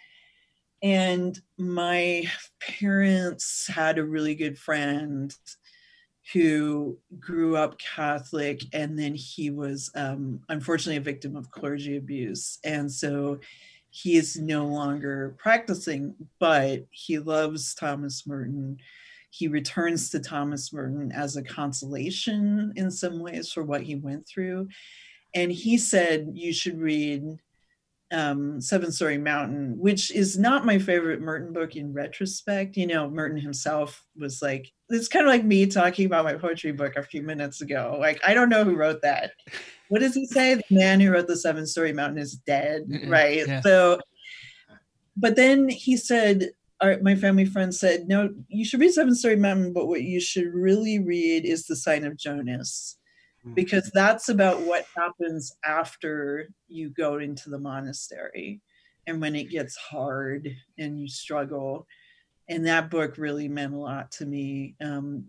And 0.82 1.38
my 1.56 2.30
parents 2.60 3.66
had 3.66 3.98
a 3.98 4.04
really 4.04 4.34
good 4.34 4.58
friend 4.58 5.34
who 6.32 6.98
grew 7.18 7.56
up 7.56 7.78
Catholic, 7.78 8.62
and 8.74 8.98
then 8.98 9.14
he 9.14 9.50
was 9.50 9.90
um, 9.94 10.40
unfortunately 10.50 10.98
a 10.98 11.00
victim 11.00 11.36
of 11.36 11.50
clergy 11.50 11.96
abuse. 11.96 12.58
And 12.64 12.92
so 12.92 13.38
he 13.90 14.16
is 14.16 14.36
no 14.36 14.66
longer 14.66 15.34
practicing, 15.38 16.14
but 16.38 16.84
he 16.90 17.18
loves 17.18 17.74
Thomas 17.74 18.26
Merton. 18.26 18.78
He 19.30 19.48
returns 19.48 20.10
to 20.10 20.20
Thomas 20.20 20.72
Merton 20.72 21.12
as 21.12 21.36
a 21.36 21.42
consolation 21.42 22.72
in 22.76 22.90
some 22.90 23.20
ways 23.20 23.52
for 23.52 23.62
what 23.62 23.82
he 23.82 23.94
went 23.94 24.26
through. 24.26 24.68
And 25.34 25.52
he 25.52 25.78
said, 25.78 26.30
You 26.34 26.52
should 26.52 26.80
read 26.80 27.38
um, 28.10 28.60
Seven 28.60 28.90
Storey 28.90 29.18
Mountain, 29.18 29.78
which 29.78 30.10
is 30.10 30.38
not 30.38 30.64
my 30.64 30.78
favorite 30.78 31.20
Merton 31.20 31.52
book 31.52 31.76
in 31.76 31.92
retrospect. 31.92 32.76
You 32.76 32.86
know, 32.86 33.10
Merton 33.10 33.38
himself 33.38 34.04
was 34.16 34.40
like, 34.40 34.72
it's 34.88 35.08
kind 35.08 35.26
of 35.26 35.30
like 35.30 35.44
me 35.44 35.66
talking 35.66 36.06
about 36.06 36.24
my 36.24 36.34
poetry 36.34 36.72
book 36.72 36.96
a 36.96 37.02
few 37.02 37.22
minutes 37.22 37.60
ago. 37.60 37.96
Like, 37.98 38.20
I 38.26 38.32
don't 38.32 38.48
know 38.48 38.64
who 38.64 38.76
wrote 38.76 39.02
that. 39.02 39.32
What 39.88 40.00
does 40.00 40.14
he 40.14 40.26
say? 40.26 40.54
The 40.54 40.64
man 40.70 41.00
who 41.00 41.10
wrote 41.10 41.26
the 41.26 41.36
Seven 41.36 41.66
Storey 41.66 41.92
Mountain 41.92 42.18
is 42.18 42.34
dead, 42.34 42.84
right? 43.06 43.46
Yeah. 43.46 43.60
So, 43.62 44.00
but 45.16 45.36
then 45.36 45.68
he 45.68 45.96
said, 45.96 46.50
our, 46.80 46.98
my 47.02 47.16
family 47.16 47.44
friend 47.44 47.74
said, 47.74 48.06
no, 48.06 48.30
you 48.48 48.64
should 48.64 48.80
read 48.80 48.92
Seven 48.92 49.14
Storey 49.14 49.36
Mountain, 49.36 49.72
but 49.72 49.88
what 49.88 50.02
you 50.02 50.20
should 50.20 50.52
really 50.54 50.98
read 50.98 51.44
is 51.44 51.66
The 51.66 51.76
Sign 51.76 52.04
of 52.04 52.16
Jonas 52.16 52.98
Hmm. 53.44 53.54
because 53.54 53.90
that's 53.94 54.28
about 54.28 54.62
what 54.62 54.84
happens 54.96 55.52
after 55.64 56.48
you 56.66 56.90
go 56.90 57.18
into 57.18 57.50
the 57.50 57.58
monastery 57.58 58.60
and 59.06 59.20
when 59.20 59.36
it 59.36 59.50
gets 59.50 59.76
hard 59.76 60.48
and 60.78 61.00
you 61.00 61.08
struggle 61.08 61.86
and 62.48 62.66
that 62.66 62.90
book 62.90 63.16
really 63.16 63.48
meant 63.48 63.74
a 63.74 63.78
lot 63.78 64.10
to 64.12 64.26
me 64.26 64.74
um, 64.80 65.24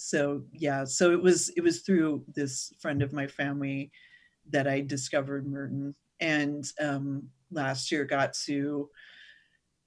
so 0.00 0.42
yeah 0.52 0.84
so 0.84 1.10
it 1.10 1.20
was 1.20 1.48
it 1.56 1.60
was 1.60 1.80
through 1.80 2.22
this 2.32 2.72
friend 2.78 3.02
of 3.02 3.12
my 3.12 3.26
family 3.26 3.90
that 4.48 4.68
i 4.68 4.80
discovered 4.80 5.44
merton 5.44 5.92
and 6.20 6.66
um, 6.80 7.28
last 7.50 7.90
year 7.90 8.04
got 8.04 8.32
to 8.32 8.88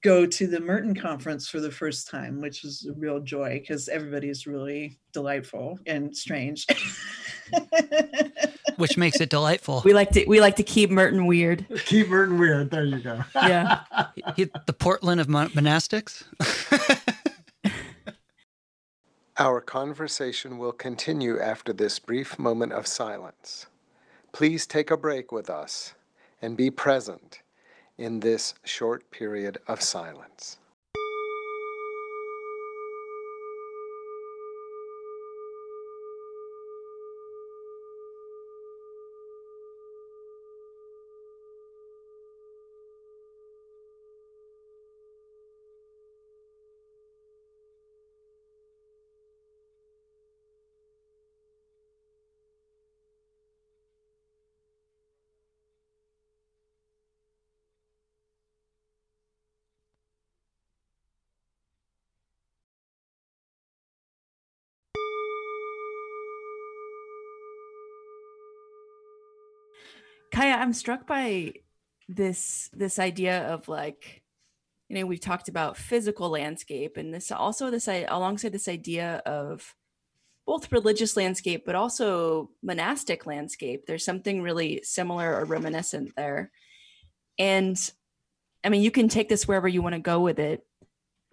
go 0.04 0.26
to 0.26 0.46
the 0.46 0.60
merton 0.60 0.94
conference 0.94 1.48
for 1.48 1.60
the 1.60 1.70
first 1.70 2.10
time 2.10 2.42
which 2.42 2.62
was 2.62 2.86
a 2.86 2.92
real 2.92 3.20
joy 3.20 3.58
because 3.58 3.88
everybody 3.88 4.28
is 4.28 4.46
really 4.46 4.98
delightful 5.14 5.78
and 5.86 6.14
strange 6.14 6.66
which 8.76 8.96
makes 8.96 9.20
it 9.20 9.30
delightful. 9.30 9.82
We 9.84 9.94
like 9.94 10.10
to 10.10 10.24
we 10.26 10.40
like 10.40 10.56
to 10.56 10.62
keep 10.62 10.90
Merton 10.90 11.26
weird. 11.26 11.66
Keep 11.84 12.08
Merton 12.08 12.38
weird. 12.38 12.70
There 12.70 12.84
you 12.84 12.98
go. 13.00 13.22
Yeah, 13.34 13.80
he, 14.34 14.50
the 14.66 14.72
Portland 14.72 15.20
of 15.20 15.26
monastics. 15.26 16.24
Our 19.38 19.62
conversation 19.62 20.58
will 20.58 20.72
continue 20.72 21.40
after 21.40 21.72
this 21.72 21.98
brief 21.98 22.38
moment 22.38 22.74
of 22.74 22.86
silence. 22.86 23.64
Please 24.30 24.66
take 24.66 24.90
a 24.90 24.96
break 24.96 25.32
with 25.32 25.48
us 25.48 25.94
and 26.42 26.54
be 26.54 26.70
present 26.70 27.40
in 27.96 28.20
this 28.20 28.52
short 28.62 29.10
period 29.10 29.56
of 29.66 29.80
silence. 29.80 30.58
I'm 70.62 70.72
struck 70.72 71.08
by 71.08 71.54
this 72.08 72.70
this 72.72 73.00
idea 73.00 73.48
of 73.52 73.66
like 73.66 74.22
you 74.88 74.96
know 74.96 75.06
we've 75.06 75.18
talked 75.18 75.48
about 75.48 75.76
physical 75.76 76.28
landscape 76.28 76.96
and 76.96 77.12
this 77.12 77.32
also 77.32 77.68
this 77.68 77.88
alongside 77.88 78.52
this 78.52 78.68
idea 78.68 79.22
of 79.26 79.74
both 80.46 80.70
religious 80.70 81.16
landscape 81.16 81.64
but 81.66 81.74
also 81.74 82.50
monastic 82.62 83.26
landscape. 83.26 83.86
There's 83.86 84.04
something 84.04 84.40
really 84.40 84.82
similar 84.84 85.34
or 85.34 85.46
reminiscent 85.46 86.12
there. 86.16 86.52
And 87.40 87.76
i 88.62 88.68
mean 88.68 88.82
you 88.82 88.92
can 88.92 89.08
take 89.08 89.28
this 89.28 89.48
wherever 89.48 89.66
you 89.66 89.82
want 89.82 89.96
to 89.96 90.00
go 90.00 90.20
with 90.20 90.38
it. 90.38 90.64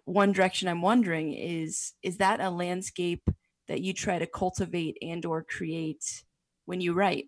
One 0.06 0.32
direction 0.32 0.68
i'm 0.68 0.82
wondering 0.82 1.34
is 1.34 1.94
is 2.02 2.18
that 2.18 2.42
a 2.42 2.50
landscape 2.50 3.30
that 3.68 3.82
you 3.82 3.94
try 3.94 4.18
to 4.18 4.26
cultivate 4.26 4.98
and 5.04 5.24
or 5.24 5.44
create 5.44 6.24
when 6.65 6.82
you 6.82 6.94
write 6.94 7.28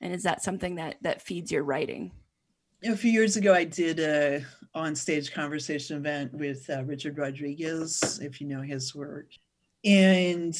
and 0.00 0.14
is 0.14 0.22
that 0.22 0.42
something 0.42 0.76
that 0.76 0.96
that 1.02 1.22
feeds 1.22 1.50
your 1.50 1.64
writing? 1.64 2.12
A 2.84 2.96
few 2.96 3.10
years 3.10 3.36
ago 3.36 3.52
i 3.52 3.64
did 3.64 3.98
a 3.98 4.44
on 4.74 4.94
stage 4.94 5.32
conversation 5.32 5.96
event 5.96 6.32
with 6.32 6.68
uh, 6.70 6.84
richard 6.84 7.18
rodriguez 7.18 8.20
if 8.22 8.40
you 8.40 8.46
know 8.46 8.62
his 8.62 8.94
work. 8.94 9.26
And 9.84 10.56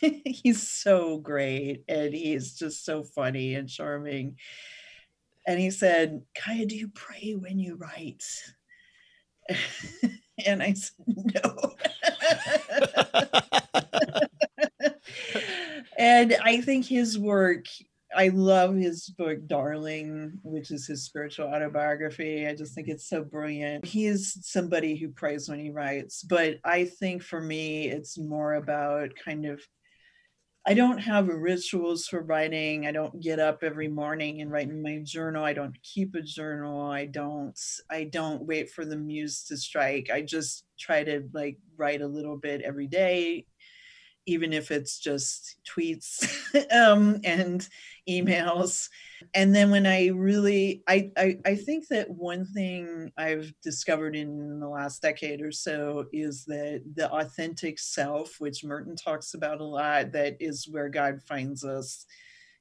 he's 0.24 0.68
so 0.68 1.18
great 1.18 1.84
and 1.88 2.14
he's 2.14 2.56
just 2.58 2.84
so 2.84 3.02
funny 3.02 3.54
and 3.54 3.68
charming. 3.68 4.36
And 5.46 5.58
he 5.58 5.70
said 5.70 6.22
kaya 6.36 6.66
do 6.66 6.76
you 6.76 6.88
pray 6.88 7.32
when 7.32 7.58
you 7.58 7.76
write? 7.76 8.24
And 10.46 10.62
i 10.62 10.72
said 10.72 11.06
no 11.06 11.74
and 15.98 16.36
I 16.42 16.60
think 16.60 16.86
his 16.86 17.18
work, 17.18 17.66
I 18.14 18.28
love 18.28 18.74
his 18.74 19.08
book, 19.08 19.46
Darling, 19.46 20.38
which 20.42 20.70
is 20.70 20.86
his 20.86 21.04
spiritual 21.04 21.46
autobiography. 21.46 22.46
I 22.46 22.54
just 22.54 22.74
think 22.74 22.88
it's 22.88 23.08
so 23.08 23.24
brilliant. 23.24 23.84
He 23.84 24.06
is 24.06 24.36
somebody 24.42 24.96
who 24.96 25.08
prays 25.08 25.48
when 25.48 25.58
he 25.58 25.70
writes, 25.70 26.22
but 26.22 26.58
I 26.64 26.84
think 26.84 27.22
for 27.22 27.40
me, 27.40 27.88
it's 27.88 28.18
more 28.18 28.54
about 28.54 29.10
kind 29.24 29.46
of 29.46 29.60
I 30.64 30.74
don't 30.74 30.98
have 30.98 31.26
rituals 31.26 32.06
for 32.06 32.22
writing. 32.22 32.86
I 32.86 32.92
don't 32.92 33.20
get 33.20 33.40
up 33.40 33.64
every 33.64 33.88
morning 33.88 34.40
and 34.40 34.50
write 34.50 34.68
in 34.68 34.80
my 34.80 35.00
journal. 35.02 35.44
I 35.44 35.54
don't 35.54 35.76
keep 35.82 36.14
a 36.14 36.22
journal. 36.22 36.88
I 36.88 37.06
don't 37.06 37.58
I 37.90 38.04
don't 38.04 38.46
wait 38.46 38.70
for 38.70 38.84
the 38.84 38.96
muse 38.96 39.42
to 39.44 39.56
strike. 39.56 40.08
I 40.12 40.22
just 40.22 40.64
try 40.78 41.02
to 41.02 41.28
like 41.32 41.58
write 41.76 42.00
a 42.00 42.06
little 42.06 42.36
bit 42.36 42.60
every 42.60 42.86
day 42.86 43.46
even 44.26 44.52
if 44.52 44.70
it's 44.70 44.98
just 44.98 45.56
tweets 45.64 46.24
um, 46.72 47.20
and 47.24 47.68
emails. 48.08 48.88
And 49.34 49.54
then 49.54 49.70
when 49.70 49.86
I 49.86 50.08
really, 50.08 50.82
I, 50.88 51.10
I, 51.16 51.38
I 51.44 51.54
think 51.56 51.88
that 51.88 52.10
one 52.10 52.44
thing 52.46 53.10
I've 53.16 53.52
discovered 53.62 54.14
in 54.16 54.60
the 54.60 54.68
last 54.68 55.02
decade 55.02 55.40
or 55.42 55.52
so 55.52 56.06
is 56.12 56.44
that 56.46 56.82
the 56.94 57.10
authentic 57.10 57.78
self, 57.78 58.36
which 58.38 58.64
Merton 58.64 58.96
talks 58.96 59.34
about 59.34 59.60
a 59.60 59.64
lot, 59.64 60.12
that 60.12 60.36
is 60.40 60.68
where 60.68 60.88
God 60.88 61.20
finds 61.22 61.64
us 61.64 62.06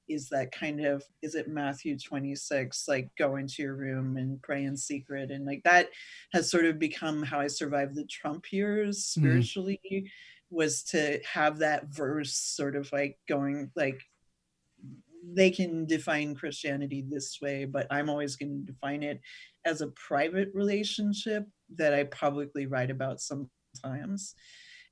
is 0.10 0.30
that 0.30 0.52
kind 0.52 0.84
of 0.84 1.04
is 1.21 1.36
it 1.36 1.47
matthew 1.47 1.97
26 1.97 2.86
like 2.88 3.10
go 3.17 3.38
into 3.38 3.62
your 3.62 3.76
room 3.76 4.17
and 4.17 4.41
pray 4.41 4.65
in 4.65 4.76
secret 4.76 5.32
and 5.32 5.45
like 5.45 5.62
that 5.63 5.88
has 6.34 6.50
sort 6.50 6.65
of 6.65 6.80
become 6.80 7.24
how 7.24 7.39
i 7.39 7.47
survived 7.47 7.95
the 7.95 8.04
trump 8.06 8.52
years 8.52 8.97
mm-hmm. 8.97 9.21
spiritually 9.21 9.80
mm-hmm 9.86 10.06
was 10.51 10.83
to 10.83 11.19
have 11.25 11.59
that 11.59 11.85
verse 11.87 12.33
sort 12.35 12.75
of 12.75 12.91
like 12.91 13.17
going 13.27 13.71
like 13.75 14.01
they 15.23 15.51
can 15.51 15.85
define 15.85 16.35
Christianity 16.35 17.03
this 17.07 17.37
way, 17.41 17.65
but 17.65 17.87
I'm 17.91 18.09
always 18.09 18.35
going 18.35 18.65
to 18.65 18.73
define 18.73 19.03
it 19.03 19.21
as 19.65 19.81
a 19.81 19.87
private 19.89 20.49
relationship 20.53 21.45
that 21.77 21.93
I 21.93 22.05
publicly 22.05 22.65
write 22.65 22.89
about 22.91 23.21
sometimes. 23.21 24.35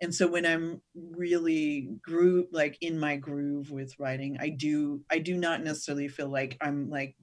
and 0.01 0.13
so 0.15 0.27
when 0.27 0.45
i'm 0.45 0.81
really 0.95 1.89
groove 2.01 2.47
like 2.51 2.77
in 2.81 2.99
my 2.99 3.15
groove 3.17 3.71
with 3.71 3.93
writing 3.99 4.37
i 4.39 4.49
do 4.49 5.01
i 5.11 5.19
do 5.19 5.37
not 5.37 5.63
necessarily 5.63 6.07
feel 6.07 6.29
like 6.29 6.57
i'm 6.61 6.89
like 6.89 7.15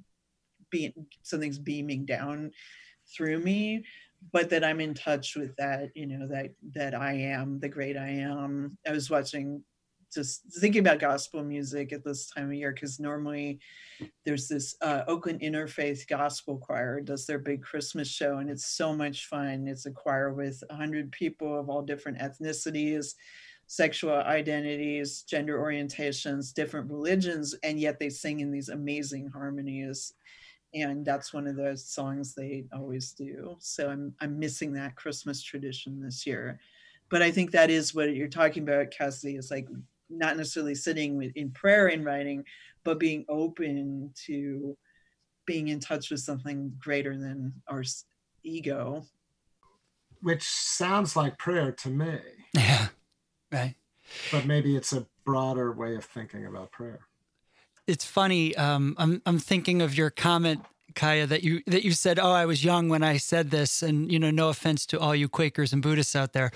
being 0.71 0.93
something's 1.23 1.59
beaming 1.59 2.05
down 2.05 2.51
through 3.17 3.39
me 3.39 3.85
but 4.33 4.51
that 4.51 4.65
i'm 4.65 4.81
in 4.81 4.95
touch 4.95 5.37
with 5.37 5.55
that 5.57 5.91
you 5.95 6.07
know 6.07 6.27
that 6.27 6.51
that 6.75 6.95
i 6.95 7.13
am 7.13 7.59
the 7.61 7.69
great 7.69 7.97
i 7.97 8.09
am 8.09 8.77
i 8.87 8.93
was 8.93 9.11
watching 9.11 9.63
just 10.15 10.43
thinking 10.61 10.81
about 10.81 11.01
gospel 11.01 11.43
music 11.43 11.93
at 11.93 12.05
this 12.05 12.31
time 12.31 12.47
of 12.47 12.55
year 12.55 12.73
because 12.73 13.01
normally 13.01 13.59
there's 14.25 14.49
this 14.49 14.77
uh, 14.83 15.03
Oakland 15.07 15.41
Interfaith 15.41 16.07
Gospel 16.07 16.59
Choir 16.59 17.01
does 17.01 17.27
their 17.27 17.39
big 17.39 17.63
Christmas 17.63 18.09
show 18.09 18.39
and 18.39 18.51
it's 18.51 18.67
so 18.67 18.95
much 18.95 19.27
fun. 19.27 19.67
It's 19.67 19.87
a 19.87 19.91
choir 19.91 20.33
with 20.33 20.63
100 20.69 21.11
people 21.13 21.59
of 21.59 21.69
all 21.69 21.83
different 21.83 22.19
ethnicities, 22.19 23.15
sexual 23.67 24.15
identities, 24.15 25.23
gender 25.23 25.59
orientations, 25.59 26.53
different 26.53 26.91
religions, 26.91 27.55
and 27.63 27.81
yet 27.81 27.99
they 27.99 28.11
sing 28.11 28.41
in 28.41 28.51
these 28.51 28.69
amazing 28.69 29.29
harmonies. 29.29 30.13
And 30.77 31.05
that's 31.05 31.33
one 31.33 31.47
of 31.47 31.57
those 31.57 31.85
songs 31.85 32.35
they 32.35 32.67
always 32.75 33.13
do. 33.13 33.57
So 33.59 33.89
I'm 33.89 34.15
I'm 34.21 34.39
missing 34.39 34.73
that 34.75 34.97
Christmas 34.97 35.43
tradition 35.43 36.01
this 36.01 36.27
year. 36.27 36.61
But 37.09 37.23
I 37.23 37.31
think 37.31 37.53
that 37.53 37.71
is 37.71 37.95
what 37.95 38.15
you're 38.15 38.29
talking 38.29 38.63
about, 38.63 38.91
Cassidy, 38.91 39.37
is 39.37 39.51
like 39.51 39.69
not 40.11 40.37
necessarily 40.37 40.75
sitting 40.75 41.17
with, 41.17 41.33
in 41.37 41.51
prayer 41.51 41.89
and 41.89 42.05
writing, 42.05 42.45
but 42.85 42.99
being 42.99 43.25
open 43.29 44.13
to 44.27 44.77
being 45.47 45.69
in 45.69 45.81
touch 45.81 46.11
with 46.11 46.21
something 46.21 46.73
greater 46.79 47.17
than 47.17 47.53
our 47.69 47.85
ego. 48.43 49.05
Which 50.21 50.43
sounds 50.43 51.15
like 51.17 51.39
prayer 51.39 51.73
to 51.73 51.89
me. 51.89 52.19
Yeah, 52.55 52.87
right. 53.53 53.75
But 54.33 54.47
maybe 54.47 54.77
it's 54.77 54.95
a 54.95 55.07
broader 55.27 55.73
way 55.73 55.95
of 55.95 56.07
thinking 56.07 56.47
about 56.47 56.73
prayer. 56.73 57.06
It's 57.87 58.05
funny. 58.05 58.55
Um, 58.57 58.95
I'm 58.99 59.23
I'm 59.27 59.39
thinking 59.39 59.83
of 59.83 59.97
your 59.97 60.11
comment 60.11 60.61
Kaya, 60.97 61.27
that 61.27 61.45
you 61.45 61.63
that 61.67 61.85
you 61.85 61.93
said, 61.93 62.19
"Oh, 62.19 62.33
I 62.33 62.47
was 62.47 62.65
young 62.65 62.89
when 62.89 63.05
I 63.05 63.19
said 63.19 63.51
this," 63.51 63.83
and 63.83 64.11
you 64.11 64.19
know, 64.19 64.31
no 64.31 64.49
offense 64.49 64.87
to 64.87 64.99
all 64.99 65.15
you 65.15 65.29
Quakers 65.29 65.73
and 65.73 65.83
Buddhists 65.83 66.17
out 66.17 66.33
there, 66.33 66.51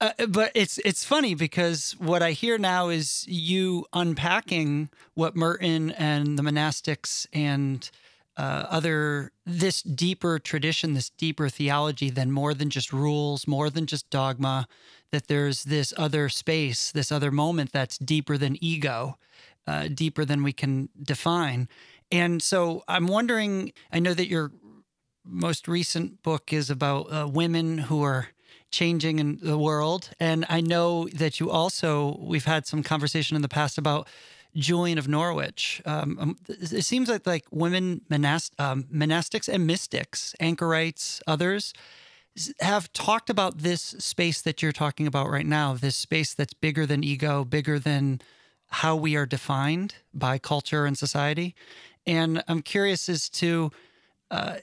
uh, 0.00 0.10
but 0.28 0.50
it's 0.54 0.78
it's 0.78 1.04
funny 1.04 1.34
because 1.34 1.92
what 1.98 2.20
I 2.20 2.32
hear 2.32 2.58
now 2.58 2.88
is 2.88 3.24
you 3.28 3.86
unpacking 3.92 4.90
what 5.14 5.36
Merton 5.36 5.92
and 5.92 6.36
the 6.36 6.42
monastics 6.42 7.26
and 7.32 7.88
uh, 8.36 8.66
other 8.68 9.30
this 9.46 9.80
deeper 9.80 10.40
tradition, 10.40 10.94
this 10.94 11.10
deeper 11.10 11.48
theology, 11.48 12.10
than 12.10 12.32
more 12.32 12.52
than 12.52 12.70
just 12.70 12.92
rules, 12.92 13.46
more 13.46 13.70
than 13.70 13.86
just 13.86 14.10
dogma. 14.10 14.66
That 15.12 15.28
there's 15.28 15.62
this 15.62 15.94
other 15.96 16.28
space, 16.28 16.90
this 16.90 17.12
other 17.12 17.30
moment 17.30 17.70
that's 17.70 17.96
deeper 17.98 18.36
than 18.36 18.56
ego, 18.60 19.16
uh, 19.66 19.88
deeper 19.88 20.24
than 20.24 20.42
we 20.42 20.52
can 20.52 20.88
define. 21.02 21.68
And 22.10 22.42
so 22.42 22.84
I'm 22.86 23.06
wondering, 23.06 23.72
I 23.92 23.98
know 23.98 24.14
that 24.14 24.28
your 24.28 24.52
most 25.24 25.66
recent 25.68 26.22
book 26.22 26.52
is 26.52 26.70
about 26.70 27.12
uh, 27.12 27.26
women 27.26 27.78
who 27.78 28.02
are 28.02 28.28
changing 28.70 29.18
in 29.18 29.38
the 29.40 29.56
world. 29.56 30.10
And 30.20 30.44
I 30.48 30.60
know 30.60 31.08
that 31.14 31.40
you 31.40 31.50
also, 31.50 32.18
we've 32.20 32.44
had 32.44 32.66
some 32.66 32.82
conversation 32.82 33.36
in 33.36 33.42
the 33.42 33.48
past 33.48 33.78
about 33.78 34.08
Julian 34.54 34.98
of 34.98 35.08
Norwich. 35.08 35.80
Um, 35.84 36.18
um 36.20 36.36
it 36.48 36.84
seems 36.84 37.08
like 37.08 37.26
like 37.26 37.44
women 37.50 38.02
monast- 38.10 38.52
um, 38.58 38.84
monastics 38.84 39.48
and 39.48 39.66
mystics, 39.66 40.34
anchorites, 40.40 41.20
others 41.26 41.72
have 42.60 42.92
talked 42.92 43.30
about 43.30 43.58
this 43.58 43.80
space 43.80 44.42
that 44.42 44.60
you're 44.60 44.72
talking 44.72 45.06
about 45.06 45.30
right 45.30 45.46
now, 45.46 45.74
this 45.74 45.96
space 45.96 46.34
that's 46.34 46.54
bigger 46.54 46.84
than 46.84 47.04
ego, 47.04 47.44
bigger 47.44 47.78
than 47.78 48.20
how 48.68 48.96
we 48.96 49.16
are 49.16 49.26
defined 49.26 49.96
by 50.12 50.38
culture 50.38 50.86
and 50.86 50.98
society. 50.98 51.54
And 52.06 52.42
I'm 52.48 52.62
curious 52.62 53.08
as 53.08 53.28
to 53.30 53.70
uh, 54.30 54.58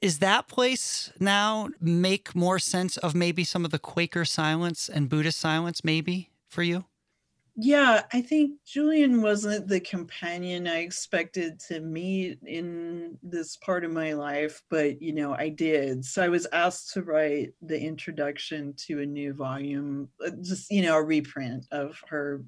is 0.00 0.18
that 0.20 0.48
place 0.48 1.12
now 1.20 1.70
make 1.80 2.34
more 2.34 2.58
sense 2.58 2.96
of 2.98 3.14
maybe 3.14 3.44
some 3.44 3.64
of 3.64 3.70
the 3.70 3.78
Quaker 3.78 4.24
silence 4.24 4.88
and 4.88 5.08
Buddhist 5.08 5.40
silence, 5.40 5.84
maybe 5.84 6.30
for 6.48 6.62
you? 6.62 6.84
Yeah, 7.58 8.04
I 8.12 8.20
think 8.20 8.62
Julian 8.66 9.22
wasn't 9.22 9.68
the 9.68 9.80
companion 9.80 10.66
I 10.66 10.80
expected 10.80 11.58
to 11.68 11.80
meet 11.80 12.38
in 12.44 13.18
this 13.22 13.56
part 13.56 13.82
of 13.82 13.90
my 13.92 14.12
life, 14.12 14.62
but 14.68 15.00
you 15.00 15.14
know, 15.14 15.32
I 15.32 15.48
did. 15.48 16.04
So 16.04 16.22
I 16.22 16.28
was 16.28 16.46
asked 16.52 16.92
to 16.92 17.02
write 17.02 17.54
the 17.62 17.80
introduction 17.80 18.74
to 18.86 19.00
a 19.00 19.06
new 19.06 19.32
volume, 19.32 20.10
uh, 20.22 20.32
just, 20.42 20.70
you 20.70 20.82
know, 20.82 20.96
a 20.96 21.02
reprint 21.02 21.64
of 21.70 21.98
her 22.08 22.44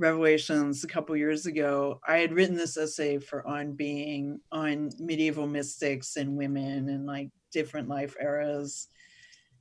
revelations 0.00 0.82
a 0.82 0.88
couple 0.88 1.14
years 1.16 1.46
ago 1.46 2.00
i 2.08 2.16
had 2.16 2.32
written 2.32 2.56
this 2.56 2.76
essay 2.76 3.18
for 3.18 3.46
on 3.46 3.72
being 3.72 4.40
on 4.50 4.90
medieval 4.98 5.46
mystics 5.46 6.16
and 6.16 6.36
women 6.36 6.88
and 6.88 7.06
like 7.06 7.28
different 7.52 7.88
life 7.88 8.16
eras 8.20 8.88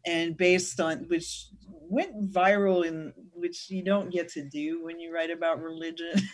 and 0.05 0.37
based 0.37 0.79
on 0.79 0.99
which 1.09 1.47
went 1.67 2.31
viral 2.31 2.85
in 2.85 3.13
which 3.33 3.69
you 3.69 3.83
don't 3.83 4.11
get 4.11 4.29
to 4.29 4.41
do 4.41 4.83
when 4.83 4.99
you 4.99 5.13
write 5.13 5.29
about 5.29 5.61
religion 5.61 6.17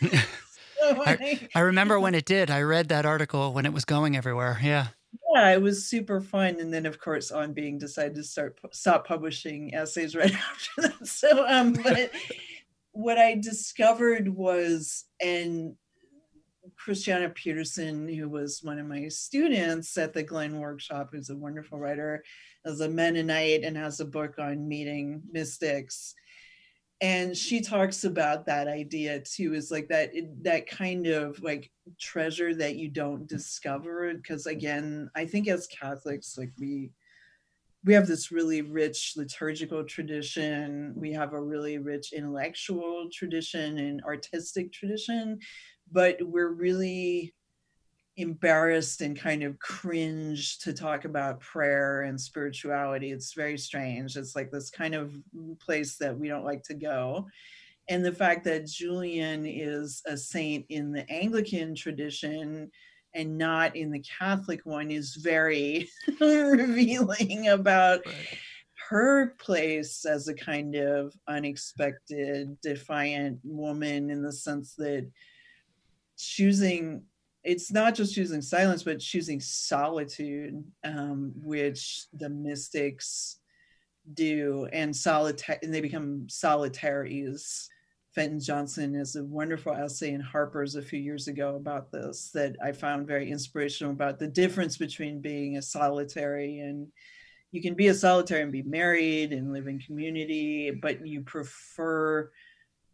so 0.80 1.02
I, 1.04 1.48
I 1.54 1.60
remember 1.60 1.98
when 1.98 2.14
it 2.20 2.24
did 2.24 2.48
i 2.48 2.62
read 2.62 2.88
that 2.88 3.04
article 3.04 3.52
when 3.52 3.66
it 3.66 3.72
was 3.72 3.84
going 3.84 4.16
everywhere 4.16 4.60
yeah 4.62 4.88
yeah, 5.34 5.50
it 5.50 5.60
was 5.60 5.86
super 5.86 6.20
fun. 6.20 6.60
And 6.60 6.72
then, 6.72 6.86
of 6.86 6.98
course, 6.98 7.30
on 7.30 7.52
being 7.52 7.78
decided 7.78 8.14
to 8.14 8.22
start 8.22 8.58
stop 8.72 9.06
publishing 9.06 9.74
essays 9.74 10.16
right 10.16 10.34
after 10.34 10.82
that. 10.82 11.06
So, 11.06 11.46
um, 11.46 11.74
but 11.74 12.10
what 12.96 13.18
I 13.18 13.34
discovered 13.34 14.26
was, 14.26 15.04
and 15.20 15.74
Christiana 16.78 17.28
Peterson, 17.28 18.08
who 18.08 18.28
was 18.28 18.60
one 18.62 18.78
of 18.78 18.86
my 18.86 19.08
students 19.08 19.96
at 19.98 20.14
the 20.14 20.22
Glen 20.22 20.58
Workshop, 20.58 21.10
who's 21.12 21.28
a 21.28 21.36
wonderful 21.36 21.78
writer, 21.78 22.24
is 22.64 22.80
a 22.80 22.88
Mennonite 22.88 23.64
and 23.64 23.76
has 23.76 24.00
a 24.00 24.06
book 24.06 24.38
on 24.38 24.66
meeting 24.66 25.22
mystics. 25.30 26.14
And 27.02 27.36
she 27.36 27.60
talks 27.60 28.04
about 28.04 28.46
that 28.46 28.66
idea 28.66 29.20
too, 29.20 29.52
is 29.52 29.70
like 29.70 29.88
that 29.88 30.12
that 30.42 30.66
kind 30.66 31.06
of 31.06 31.42
like 31.42 31.70
treasure 32.00 32.54
that 32.54 32.76
you 32.76 32.88
don't 32.88 33.28
discover. 33.28 34.14
Because 34.14 34.46
again, 34.46 35.10
I 35.14 35.26
think 35.26 35.48
as 35.48 35.66
Catholics, 35.66 36.38
like 36.38 36.52
we 36.58 36.92
we 37.86 37.94
have 37.94 38.08
this 38.08 38.32
really 38.32 38.62
rich 38.62 39.12
liturgical 39.16 39.84
tradition. 39.84 40.92
We 40.96 41.12
have 41.12 41.32
a 41.32 41.40
really 41.40 41.78
rich 41.78 42.12
intellectual 42.12 43.08
tradition 43.12 43.78
and 43.78 44.02
artistic 44.02 44.72
tradition, 44.72 45.38
but 45.92 46.16
we're 46.20 46.52
really 46.52 47.32
embarrassed 48.16 49.02
and 49.02 49.16
kind 49.16 49.44
of 49.44 49.58
cringe 49.60 50.58
to 50.58 50.72
talk 50.72 51.04
about 51.04 51.38
prayer 51.38 52.02
and 52.02 52.20
spirituality. 52.20 53.12
It's 53.12 53.34
very 53.34 53.56
strange. 53.56 54.16
It's 54.16 54.34
like 54.34 54.50
this 54.50 54.68
kind 54.68 54.96
of 54.96 55.14
place 55.60 55.96
that 55.98 56.18
we 56.18 56.26
don't 56.26 56.44
like 56.44 56.64
to 56.64 56.74
go. 56.74 57.28
And 57.88 58.04
the 58.04 58.10
fact 58.10 58.42
that 58.44 58.66
Julian 58.66 59.46
is 59.46 60.02
a 60.06 60.16
saint 60.16 60.66
in 60.70 60.90
the 60.90 61.08
Anglican 61.08 61.76
tradition 61.76 62.68
and 63.16 63.38
not 63.38 63.74
in 63.74 63.90
the 63.90 64.00
Catholic 64.00 64.60
one 64.64 64.90
is 64.90 65.16
very 65.16 65.88
revealing 66.20 67.48
about 67.48 68.00
right. 68.06 68.14
her 68.90 69.34
place 69.38 70.04
as 70.04 70.28
a 70.28 70.34
kind 70.34 70.76
of 70.76 71.14
unexpected, 71.26 72.60
defiant 72.60 73.40
woman 73.42 74.10
in 74.10 74.22
the 74.22 74.32
sense 74.32 74.74
that 74.74 75.10
choosing 76.16 77.02
it's 77.44 77.70
not 77.70 77.94
just 77.94 78.14
choosing 78.14 78.42
silence 78.42 78.82
but 78.82 78.98
choosing 78.98 79.38
solitude 79.38 80.64
um, 80.82 81.32
which 81.36 82.06
the 82.14 82.28
mystics 82.28 83.38
do 84.14 84.66
and 84.72 84.94
solitary 84.96 85.58
and 85.62 85.72
they 85.72 85.80
become 85.80 86.26
solitaries 86.28 87.68
Fenton 88.16 88.40
Johnson 88.40 88.94
has 88.94 89.14
a 89.16 89.24
wonderful 89.24 89.74
essay 89.74 90.12
in 90.12 90.22
Harper's 90.22 90.74
a 90.74 90.80
few 90.80 90.98
years 90.98 91.28
ago 91.28 91.56
about 91.56 91.92
this 91.92 92.30
that 92.32 92.56
I 92.64 92.72
found 92.72 93.06
very 93.06 93.30
inspirational 93.30 93.92
about 93.92 94.18
the 94.18 94.26
difference 94.26 94.78
between 94.78 95.20
being 95.20 95.58
a 95.58 95.62
solitary 95.62 96.60
and 96.60 96.88
you 97.52 97.60
can 97.60 97.74
be 97.74 97.88
a 97.88 97.94
solitary 97.94 98.40
and 98.40 98.50
be 98.50 98.62
married 98.62 99.34
and 99.34 99.52
live 99.52 99.68
in 99.68 99.78
community, 99.80 100.70
but 100.70 101.06
you 101.06 101.20
prefer 101.20 102.30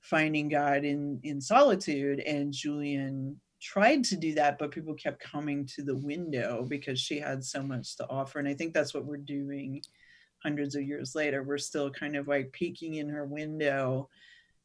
finding 0.01 0.49
God 0.49 0.85
in 0.85 1.21
in 1.23 1.41
solitude. 1.41 2.19
And 2.19 2.53
Julian 2.53 3.41
tried 3.61 4.03
to 4.07 4.17
do 4.17 4.35
that, 4.35 4.59
but 4.59 4.73
people 4.73 4.95
kept 4.95 5.23
coming 5.23 5.65
to 5.77 5.85
the 5.85 5.97
window 5.97 6.67
because 6.69 6.99
she 6.99 7.21
had 7.21 7.45
so 7.45 7.63
much 7.63 7.97
to 7.97 8.09
offer. 8.09 8.41
And 8.41 8.49
I 8.49 8.55
think 8.55 8.75
that's 8.75 8.93
what 8.93 9.05
we're 9.05 9.19
doing 9.19 9.83
hundreds 10.43 10.75
of 10.75 10.83
years 10.83 11.15
later. 11.15 11.45
We're 11.45 11.59
still 11.59 11.91
kind 11.91 12.17
of 12.17 12.27
like 12.27 12.51
peeking 12.51 12.95
in 12.95 13.09
her 13.09 13.25
window 13.25 14.09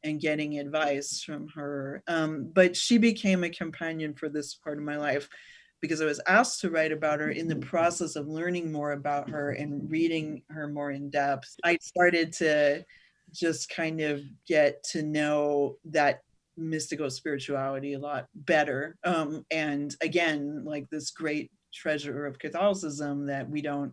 and 0.04 0.20
getting 0.20 0.58
advice 0.58 1.22
from 1.22 1.48
her. 1.48 2.02
Um, 2.06 2.50
but 2.52 2.76
she 2.76 2.98
became 2.98 3.44
a 3.44 3.50
companion 3.50 4.14
for 4.14 4.28
this 4.28 4.54
part 4.54 4.78
of 4.78 4.84
my 4.84 4.96
life 4.96 5.28
because 5.80 6.00
I 6.00 6.06
was 6.06 6.20
asked 6.26 6.60
to 6.62 6.70
write 6.70 6.92
about 6.92 7.20
her 7.20 7.30
in 7.30 7.48
the 7.48 7.56
process 7.56 8.16
of 8.16 8.26
learning 8.26 8.72
more 8.72 8.92
about 8.92 9.30
her 9.30 9.52
and 9.52 9.90
reading 9.90 10.42
her 10.50 10.68
more 10.68 10.90
in 10.90 11.10
depth. 11.10 11.54
I 11.64 11.78
started 11.80 12.32
to 12.34 12.84
just 13.32 13.68
kind 13.68 14.00
of 14.00 14.22
get 14.46 14.82
to 14.90 15.02
know 15.02 15.76
that 15.86 16.20
mystical 16.56 17.10
spirituality 17.10 17.92
a 17.92 17.98
lot 17.98 18.26
better. 18.34 18.96
Um, 19.04 19.44
and 19.50 19.94
again, 20.00 20.64
like 20.64 20.90
this 20.90 21.10
great 21.10 21.52
treasure 21.72 22.26
of 22.26 22.38
Catholicism 22.38 23.26
that 23.26 23.48
we 23.48 23.62
don't 23.62 23.92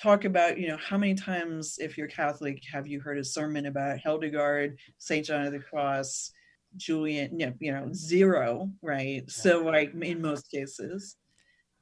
talk 0.00 0.24
about, 0.24 0.58
you 0.58 0.68
know, 0.68 0.76
how 0.76 0.98
many 0.98 1.14
times, 1.14 1.76
if 1.78 1.96
you're 1.96 2.08
Catholic, 2.08 2.62
have 2.72 2.86
you 2.86 3.00
heard 3.00 3.18
a 3.18 3.24
sermon 3.24 3.66
about 3.66 3.98
Hildegard, 3.98 4.78
St. 4.98 5.24
John 5.24 5.46
of 5.46 5.52
the 5.52 5.60
Cross, 5.60 6.32
Julian, 6.76 7.38
you 7.60 7.72
know, 7.72 7.88
zero, 7.92 8.70
right? 8.82 9.30
So, 9.30 9.62
like, 9.62 9.94
in 9.94 10.20
most 10.20 10.50
cases, 10.50 11.16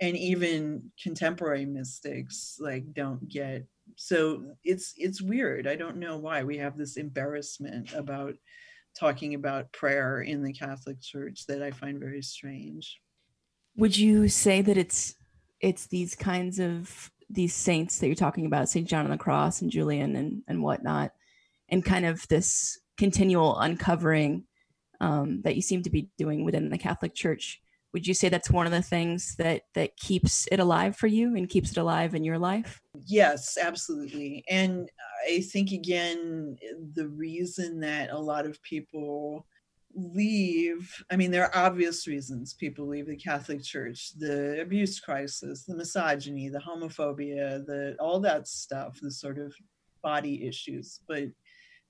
and 0.01 0.17
even 0.17 0.91
contemporary 1.03 1.65
mystics, 1.65 2.57
like, 2.61 2.93
don't 2.93 3.27
get 3.29 3.67
so 3.97 4.45
it's 4.65 4.95
it's 4.97 5.21
weird 5.21 5.67
i 5.67 5.77
don't 5.77 5.97
know 5.97 6.17
why 6.17 6.43
we 6.43 6.57
have 6.57 6.77
this 6.77 6.97
embarrassment 6.97 7.93
about 7.95 8.35
talking 8.99 9.35
about 9.35 9.73
prayer 9.73 10.21
in 10.23 10.43
the 10.43 10.53
catholic 10.53 11.01
church 11.01 11.47
that 11.47 11.63
i 11.63 11.71
find 11.71 11.99
very 11.99 12.23
strange 12.23 13.01
would 13.77 13.97
you 13.97 14.29
say 14.29 14.63
that 14.63 14.77
it's 14.77 15.15
it's 15.61 15.87
these 15.87 16.15
kinds 16.15 16.59
of 16.59 17.11
these 17.33 17.55
saints 17.55 17.99
that 17.99 18.07
you're 18.07 18.15
talking 18.15 18.47
about 18.47 18.69
saint 18.69 18.89
john 18.89 19.05
on 19.05 19.11
the 19.11 19.19
cross 19.19 19.63
and 19.63 19.71
julian 19.71 20.17
and 20.17 20.43
and 20.47 20.63
whatnot 20.63 21.13
and 21.69 21.85
kind 21.85 22.05
of 22.05 22.27
this 22.29 22.79
continual 22.99 23.59
uncovering 23.59 24.45
um, 25.01 25.41
that 25.43 25.57
you 25.57 25.63
seem 25.63 25.83
to 25.83 25.91
be 25.91 26.09
doing 26.19 26.45
within 26.45 26.71
the 26.71 26.79
catholic 26.79 27.15
church 27.15 27.63
would 27.93 28.07
you 28.07 28.15
say 28.15 28.29
that's 28.29 28.51
one 28.51 28.67
of 28.67 28.73
the 28.73 28.83
things 28.83 29.37
that 29.37 29.63
that 29.75 29.97
keeps 29.97 30.49
it 30.51 30.61
alive 30.61 30.97
for 30.97 31.07
you 31.07 31.37
and 31.37 31.49
keeps 31.49 31.73
it 31.73 31.77
alive 31.77 32.15
in 32.15 32.25
your 32.25 32.39
life? 32.39 32.81
Yes 33.07 33.59
absolutely. 33.61 34.45
And 34.49 34.91
i 35.29 35.41
think 35.41 35.71
again 35.71 36.57
the 36.95 37.09
reason 37.09 37.81
that 37.81 38.11
a 38.11 38.19
lot 38.19 38.47
of 38.47 38.63
people 38.63 39.47
leave 39.95 40.91
i 41.11 41.17
mean 41.17 41.31
there 41.31 41.45
are 41.45 41.67
obvious 41.67 42.07
reasons 42.07 42.55
people 42.55 42.87
leave 42.87 43.07
the 43.07 43.17
catholic 43.17 43.63
church 43.63 44.11
the 44.19 44.61
abuse 44.61 44.99
crisis 45.01 45.65
the 45.65 45.75
misogyny 45.75 46.49
the 46.49 46.59
homophobia 46.59 47.65
the 47.67 47.95
all 48.01 48.19
that 48.19 48.49
stuff 48.49 48.99
the 49.03 49.11
sort 49.11 49.39
of 49.39 49.55
body 50.03 50.47
issues 50.47 51.01
but 51.07 51.25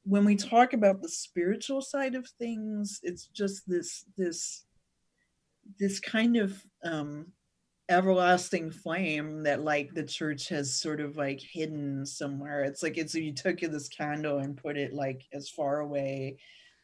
when 0.05 0.25
we 0.25 0.35
talk 0.35 0.73
about 0.73 1.01
the 1.01 1.09
spiritual 1.09 1.81
side 1.81 2.15
of 2.15 2.27
things 2.39 2.99
it's 3.03 3.27
just 3.27 3.63
this 3.69 4.05
this 4.17 4.65
this 5.79 6.01
kind 6.01 6.37
of 6.37 6.61
um, 6.85 7.27
everlasting 7.89 8.71
flame 8.71 9.43
that 9.43 9.63
like 9.63 9.93
the 9.93 10.03
church 10.03 10.49
has 10.49 10.75
sort 10.75 11.01
of 11.01 11.17
like 11.17 11.41
hidden 11.41 12.07
somewhere. 12.07 12.65
It's 12.65 12.83
like 12.83 12.97
it's 12.97 13.15
you 13.15 13.33
took 13.33 13.61
this 13.61 13.89
candle 13.89 14.39
and 14.39 14.57
put 14.57 14.77
it 14.77 14.93
like 14.93 15.23
as 15.33 15.49
far 15.49 15.81
away 15.81 16.39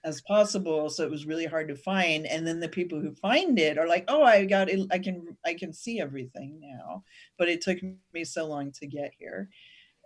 as 0.08 0.20
possible 0.22 0.90
so 0.90 1.04
it 1.04 1.10
was 1.10 1.26
really 1.26 1.46
hard 1.46 1.68
to 1.68 1.76
find 1.76 2.26
and 2.26 2.46
then 2.46 2.58
the 2.58 2.68
people 2.68 3.00
who 3.00 3.14
find 3.14 3.58
it 3.58 3.78
are 3.78 3.86
like 3.86 4.04
oh 4.08 4.24
i 4.24 4.44
got 4.44 4.68
it 4.68 4.86
i 4.90 4.98
can 4.98 5.36
i 5.46 5.54
can 5.54 5.72
see 5.72 6.00
everything 6.00 6.58
now 6.60 7.02
but 7.38 7.48
it 7.48 7.60
took 7.60 7.78
me 8.12 8.24
so 8.24 8.46
long 8.46 8.72
to 8.72 8.86
get 8.86 9.12
here 9.18 9.48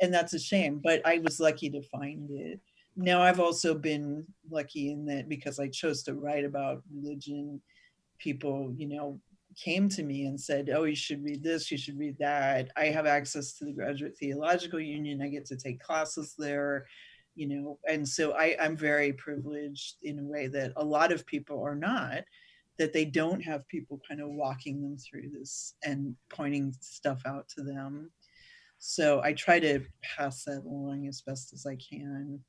and 0.01 0.13
that's 0.13 0.35
a 0.35 0.39
shame 0.39 0.81
but 0.83 1.01
i 1.07 1.19
was 1.19 1.41
lucky 1.41 1.71
to 1.71 1.83
find 1.83 2.29
it 2.31 2.61
now 2.97 3.23
i've 3.23 3.41
also 3.41 3.75
been 3.75 4.27
lucky 4.51 4.91
in 4.91 5.07
that 5.07 5.29
because 5.29 5.59
i 5.59 5.69
chose 5.69 6.03
to 6.03 6.15
write 6.15 6.45
about 6.45 6.83
religion 6.93 7.61
people, 8.23 8.73
you 8.77 8.89
know, 8.89 9.21
came 9.57 9.89
to 9.91 10.03
me 10.03 10.25
and 10.25 10.41
said, 10.41 10.71
Oh, 10.75 10.85
you 10.85 10.97
should 10.97 11.23
read 11.23 11.43
this, 11.43 11.71
you 11.71 11.77
should 11.77 11.99
read 11.99 12.17
that. 12.19 12.71
I 12.77 12.87
have 12.87 13.07
access 13.07 13.53
to 13.55 13.65
the 13.65 13.73
Graduate 13.73 14.17
Theological 14.19 14.81
Union. 14.81 15.21
I 15.21 15.29
get 15.29 15.45
to 15.47 15.57
take 15.57 15.83
classes 15.83 16.35
there, 16.39 16.87
you 17.35 17.49
know, 17.49 17.79
and 17.89 18.07
so 18.07 18.33
I, 18.33 18.57
I'm 18.61 18.77
very 18.77 19.13
privileged 19.13 19.97
in 20.03 20.19
a 20.19 20.25
way 20.25 20.47
that 20.49 20.73
a 20.77 20.85
lot 20.85 21.13
of 21.13 21.27
people 21.27 21.63
are 21.63 21.75
not, 21.75 22.23
that 22.79 22.93
they 22.93 23.05
don't 23.05 23.41
have 23.41 23.69
people 23.69 24.01
kind 24.09 24.21
of 24.21 24.29
walking 24.31 24.83
them 24.83 24.97
through 24.99 25.31
this 25.31 25.75
and 25.85 26.17
pointing 26.31 26.75
stuff 26.81 27.23
out 27.27 27.49
to 27.57 27.63
them. 27.63 28.11
So 28.79 29.23
I 29.23 29.33
try 29.33 29.61
to 29.61 29.81
pass 30.03 30.45
that 30.45 30.65
along 30.65 31.07
as 31.07 31.23
best 31.23 31.53
as 31.53 31.67
I 31.67 31.77
can. 31.77 32.41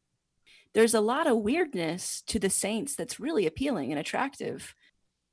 There's 0.74 0.96
a 0.96 1.02
lot 1.02 1.28
of 1.28 1.38
weirdness 1.38 2.24
to 2.28 2.40
the 2.40 2.50
saints 2.50 2.96
that's 2.96 3.20
really 3.20 3.46
appealing 3.46 3.92
and 3.92 4.00
attractive 4.00 4.74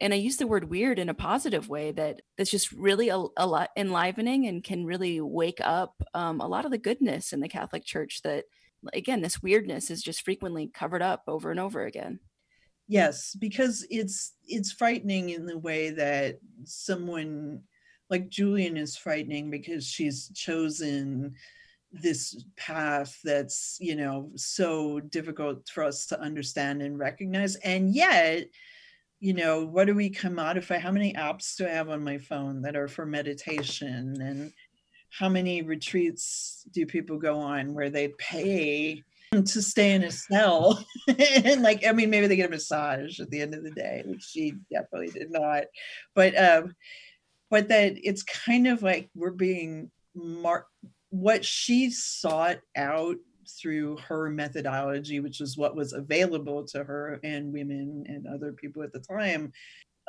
and 0.01 0.15
I 0.15 0.17
use 0.17 0.39
the 0.39 0.47
word 0.47 0.71
weird 0.71 0.99
in 0.99 1.11
a 1.11 1.15
positive 1.15 1.69
way 1.69 1.93
that 1.93 2.23
that's 2.37 2.51
just 2.51 2.73
really 2.73 3.11
a, 3.11 3.23
a 3.37 3.47
lot 3.47 3.71
enlivening 3.77 4.47
and 4.47 4.65
can 4.65 4.87
really 4.87 5.21
wake 5.21 5.61
up 5.63 6.03
um, 6.15 6.41
a 6.41 6.49
lot 6.49 6.65
of 6.65 6.71
the 6.71 6.79
goodness 6.79 7.33
in 7.33 7.41
the 7.41 7.49
Catholic 7.49 7.85
Church 7.85 8.23
that 8.23 8.47
again 8.93 9.21
this 9.21 9.43
weirdness 9.43 9.91
is 9.91 10.03
just 10.03 10.23
frequently 10.23 10.71
covered 10.73 11.03
up 11.03 11.23
over 11.27 11.51
and 11.51 11.61
over 11.61 11.85
again. 11.85 12.21
Yes, 12.89 13.37
because 13.39 13.87
it's 13.91 14.35
it's 14.47 14.73
frightening 14.73 15.31
in 15.31 15.47
the 15.47 15.59
way 15.59 15.91
that 15.91 16.39
someone 16.65 17.63
like 18.09 18.29
Julian 18.29 18.77
is 18.77 18.97
frightening 18.97 19.51
because 19.51 19.87
she's 19.87 20.31
chosen 20.35 21.35
this 21.93 22.45
path 22.57 23.19
that's 23.25 23.77
you 23.81 23.97
know 23.97 24.31
so 24.37 25.01
difficult 25.01 25.69
for 25.69 25.85
us 25.85 26.07
to 26.07 26.21
understand 26.21 26.83
and 26.83 26.99
recognize 26.99 27.57
and 27.57 27.93
yet 27.95 28.47
you 29.21 29.35
know, 29.35 29.67
what 29.67 29.87
do 29.87 29.95
we 29.95 30.11
commodify? 30.11 30.81
How 30.81 30.91
many 30.91 31.13
apps 31.13 31.55
do 31.55 31.67
I 31.67 31.71
have 31.71 31.91
on 31.91 32.03
my 32.03 32.17
phone 32.17 32.63
that 32.63 32.75
are 32.75 32.89
for 32.89 33.05
meditation? 33.05 34.17
And 34.21 34.53
how 35.11 35.29
many 35.29 35.63
retreats 35.63 36.65
do 36.73 36.87
people 36.87 37.19
go 37.19 37.39
on 37.39 37.75
where 37.75 37.91
they 37.91 38.09
pay 38.19 39.03
to 39.33 39.63
stay 39.63 39.93
in 39.93 40.05
a 40.05 40.11
cell? 40.11 40.85
and 41.19 41.63
like, 41.63 41.85
I 41.87 41.93
mean, 41.93 42.11
maybe 42.11 42.27
they 42.27 42.37
get 42.37 42.49
a 42.49 42.51
massage 42.51 43.21
at 43.21 43.31
the 43.31 43.41
end 43.41 43.55
of 43.55 43.65
the 43.65 43.71
day, 43.71 44.03
which 44.07 44.23
she 44.23 44.55
definitely 44.73 45.09
did 45.09 45.31
not. 45.31 45.65
But 46.15 46.39
um, 46.39 46.75
but 47.51 47.69
that 47.69 47.95
it's 47.97 48.23
kind 48.23 48.69
of 48.69 48.83
like 48.83 49.11
we're 49.15 49.31
being 49.31 49.91
marked 50.15 50.71
what 51.11 51.45
she 51.45 51.91
sought 51.91 52.59
out 52.77 53.17
through 53.61 53.97
her 53.97 54.31
methodology, 54.31 55.19
which 55.19 55.41
is 55.41 55.57
what 55.57 55.75
was 55.75 55.93
available 55.93 56.65
to 56.65 56.85
her 56.85 57.19
and 57.25 57.53
women 57.53 58.05
and 58.07 58.27
other 58.27 58.53
people 58.53 58.83
at 58.83 58.93
the 58.93 59.01
time 59.01 59.53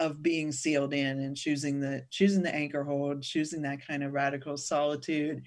of 0.01 0.21
being 0.21 0.51
sealed 0.51 0.93
in 0.93 1.19
and 1.21 1.37
choosing 1.37 1.79
the 1.79 2.03
choosing 2.09 2.43
the 2.43 2.53
anchor 2.53 2.83
hold, 2.83 3.21
choosing 3.21 3.61
that 3.61 3.85
kind 3.87 4.03
of 4.03 4.11
radical 4.11 4.57
solitude 4.57 5.43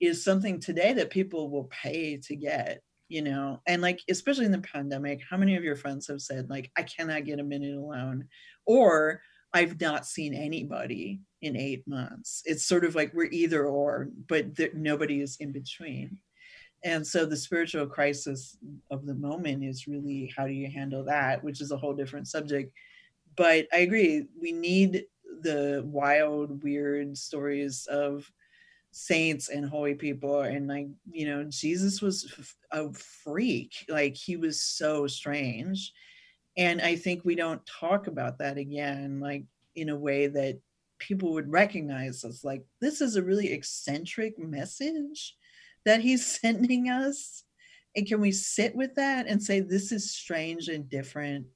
is 0.00 0.22
something 0.22 0.60
today 0.60 0.92
that 0.92 1.10
people 1.10 1.50
will 1.50 1.64
pay 1.64 2.18
to 2.18 2.36
get 2.36 2.82
you 3.08 3.22
know? 3.22 3.60
And 3.68 3.80
like 3.82 4.00
especially 4.10 4.46
in 4.46 4.52
the 4.52 4.58
pandemic 4.58 5.20
how 5.28 5.36
many 5.36 5.56
of 5.56 5.64
your 5.64 5.76
friends 5.76 6.08
have 6.08 6.20
said 6.20 6.50
like 6.50 6.70
i 6.76 6.82
cannot 6.82 7.24
get 7.24 7.38
a 7.38 7.44
minute 7.44 7.76
alone 7.76 8.26
or 8.66 9.20
i've 9.54 9.80
not 9.80 10.04
seen 10.04 10.34
anybody 10.34 11.20
in 11.42 11.56
eight 11.56 11.86
months. 11.86 12.42
It's 12.44 12.64
sort 12.64 12.84
of 12.84 12.94
like 12.94 13.12
we're 13.14 13.30
either 13.30 13.66
or 13.66 14.08
but 14.28 14.56
there, 14.56 14.70
nobody 14.74 15.20
is 15.20 15.36
in 15.40 15.52
between. 15.52 16.18
And 16.84 17.06
so 17.06 17.24
the 17.24 17.36
spiritual 17.36 17.86
crisis 17.86 18.58
of 18.90 19.06
the 19.06 19.14
moment 19.14 19.64
is 19.64 19.86
really 19.86 20.32
how 20.36 20.46
do 20.46 20.52
you 20.52 20.70
handle 20.70 21.04
that 21.04 21.42
which 21.42 21.60
is 21.60 21.72
a 21.72 21.76
whole 21.76 21.94
different 21.94 22.28
subject 22.28 22.72
but 23.36 23.66
i 23.72 23.78
agree 23.78 24.26
we 24.40 24.52
need 24.52 25.04
the 25.42 25.82
wild 25.86 26.62
weird 26.62 27.16
stories 27.16 27.86
of 27.86 28.30
saints 28.90 29.50
and 29.50 29.68
holy 29.68 29.94
people 29.94 30.40
and 30.40 30.68
like 30.68 30.88
you 31.10 31.26
know 31.26 31.44
jesus 31.44 32.00
was 32.00 32.32
a 32.72 32.90
freak 32.94 33.84
like 33.88 34.16
he 34.16 34.36
was 34.36 34.62
so 34.62 35.06
strange 35.06 35.92
and 36.56 36.80
i 36.80 36.96
think 36.96 37.22
we 37.24 37.34
don't 37.34 37.64
talk 37.66 38.06
about 38.06 38.38
that 38.38 38.56
again 38.56 39.20
like 39.20 39.44
in 39.74 39.90
a 39.90 39.96
way 39.96 40.26
that 40.26 40.58
people 40.98 41.34
would 41.34 41.52
recognize 41.52 42.24
us 42.24 42.42
like 42.42 42.64
this 42.80 43.02
is 43.02 43.16
a 43.16 43.22
really 43.22 43.52
eccentric 43.52 44.38
message 44.38 45.36
that 45.86 46.02
he's 46.02 46.26
sending 46.40 46.90
us? 46.90 47.44
And 47.96 48.06
can 48.06 48.20
we 48.20 48.32
sit 48.32 48.76
with 48.76 48.94
that 48.96 49.26
and 49.26 49.42
say, 49.42 49.60
this 49.60 49.90
is 49.90 50.14
strange 50.14 50.68
and 50.68 50.86
different 50.90 51.46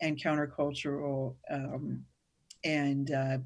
and 0.00 0.20
countercultural? 0.20 1.34
Um, 1.50 2.04
and 2.64 3.10
uh, 3.10 3.38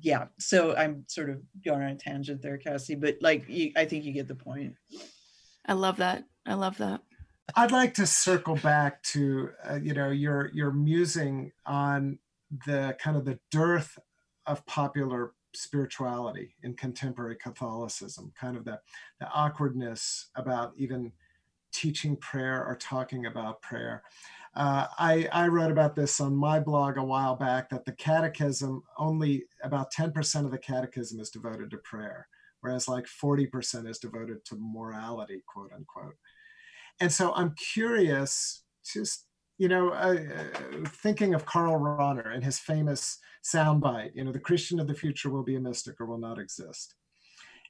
yeah, 0.00 0.26
so 0.38 0.76
I'm 0.76 1.04
sort 1.08 1.30
of 1.30 1.40
going 1.64 1.82
on 1.82 1.90
a 1.90 1.96
tangent 1.96 2.42
there, 2.42 2.58
Cassie, 2.58 2.94
but 2.94 3.16
like, 3.20 3.44
you, 3.48 3.72
I 3.76 3.84
think 3.84 4.04
you 4.04 4.12
get 4.12 4.28
the 4.28 4.34
point. 4.34 4.74
I 5.66 5.72
love 5.72 5.96
that. 5.98 6.24
I 6.46 6.54
love 6.54 6.78
that. 6.78 7.00
I'd 7.54 7.72
like 7.72 7.94
to 7.94 8.06
circle 8.06 8.56
back 8.56 9.02
to 9.04 9.50
uh, 9.68 9.78
you 9.80 9.94
know 9.94 10.10
your 10.10 10.50
your 10.52 10.72
musing 10.72 11.52
on 11.64 12.18
the 12.66 12.96
kind 13.00 13.16
of 13.16 13.24
the 13.24 13.38
dearth 13.50 13.98
of 14.46 14.66
popular 14.66 15.32
spirituality 15.54 16.54
in 16.62 16.74
contemporary 16.74 17.36
Catholicism, 17.36 18.32
kind 18.38 18.56
of 18.56 18.64
the, 18.64 18.80
the 19.20 19.28
awkwardness 19.28 20.28
about 20.36 20.72
even 20.76 21.12
teaching 21.72 22.16
prayer 22.16 22.64
or 22.64 22.76
talking 22.76 23.26
about 23.26 23.62
prayer. 23.62 24.02
Uh, 24.56 24.86
I, 24.98 25.28
I, 25.32 25.48
wrote 25.48 25.70
about 25.70 25.94
this 25.94 26.18
on 26.18 26.34
my 26.34 26.58
blog 26.58 26.96
a 26.96 27.04
while 27.04 27.36
back 27.36 27.68
that 27.68 27.84
the 27.84 27.92
catechism, 27.92 28.82
only 28.96 29.44
about 29.62 29.92
10% 29.92 30.46
of 30.46 30.50
the 30.50 30.56
catechism 30.56 31.20
is 31.20 31.28
devoted 31.28 31.70
to 31.70 31.76
prayer, 31.78 32.26
whereas 32.62 32.88
like 32.88 33.04
40% 33.04 33.86
is 33.86 33.98
devoted 33.98 34.42
to 34.46 34.56
morality, 34.58 35.42
quote 35.46 35.72
unquote. 35.76 36.16
And 37.00 37.12
so 37.12 37.34
I'm 37.34 37.54
curious, 37.74 38.62
just, 38.82 39.26
you 39.58 39.68
know, 39.68 39.90
uh, 39.90 40.16
thinking 40.86 41.34
of 41.34 41.44
Karl 41.44 41.78
Rahner 41.78 42.34
and 42.34 42.42
his 42.42 42.58
famous 42.58 43.18
soundbite, 43.44 44.12
you 44.14 44.24
know, 44.24 44.32
the 44.32 44.40
Christian 44.40 44.80
of 44.80 44.86
the 44.86 44.94
future 44.94 45.28
will 45.28 45.44
be 45.44 45.56
a 45.56 45.60
mystic 45.60 46.00
or 46.00 46.06
will 46.06 46.16
not 46.16 46.38
exist. 46.38 46.94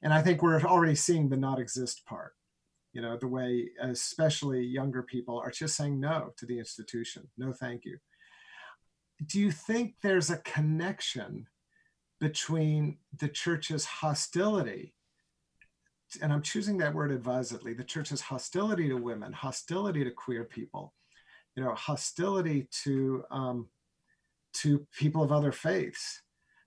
And 0.02 0.14
I 0.14 0.22
think 0.22 0.40
we're 0.40 0.62
already 0.62 0.94
seeing 0.94 1.28
the 1.28 1.36
not 1.36 1.58
exist 1.58 2.06
part, 2.06 2.34
you 2.96 3.02
know, 3.02 3.14
the 3.18 3.28
way 3.28 3.68
especially 3.82 4.62
younger 4.62 5.02
people 5.02 5.38
are 5.38 5.50
just 5.50 5.76
saying 5.76 6.00
no 6.00 6.32
to 6.38 6.46
the 6.46 6.58
institution. 6.58 7.28
No, 7.36 7.52
thank 7.52 7.84
you. 7.84 7.98
Do 9.26 9.38
you 9.38 9.50
think 9.50 9.96
there's 10.02 10.30
a 10.30 10.38
connection 10.38 11.46
between 12.18 12.96
the 13.18 13.28
church's 13.28 13.84
hostility 13.84 14.94
and 16.22 16.32
I'm 16.32 16.40
choosing 16.40 16.78
that 16.78 16.94
word 16.94 17.10
advisedly, 17.10 17.74
the 17.74 17.84
church's 17.84 18.22
hostility 18.22 18.88
to 18.88 18.94
women, 18.94 19.32
hostility 19.32 20.02
to 20.04 20.10
queer 20.10 20.44
people, 20.44 20.94
you 21.54 21.64
know, 21.64 21.74
hostility 21.74 22.68
to 22.84 23.24
um, 23.30 23.68
to 24.54 24.86
people 24.96 25.22
of 25.22 25.32
other 25.32 25.52
faiths, 25.52 26.22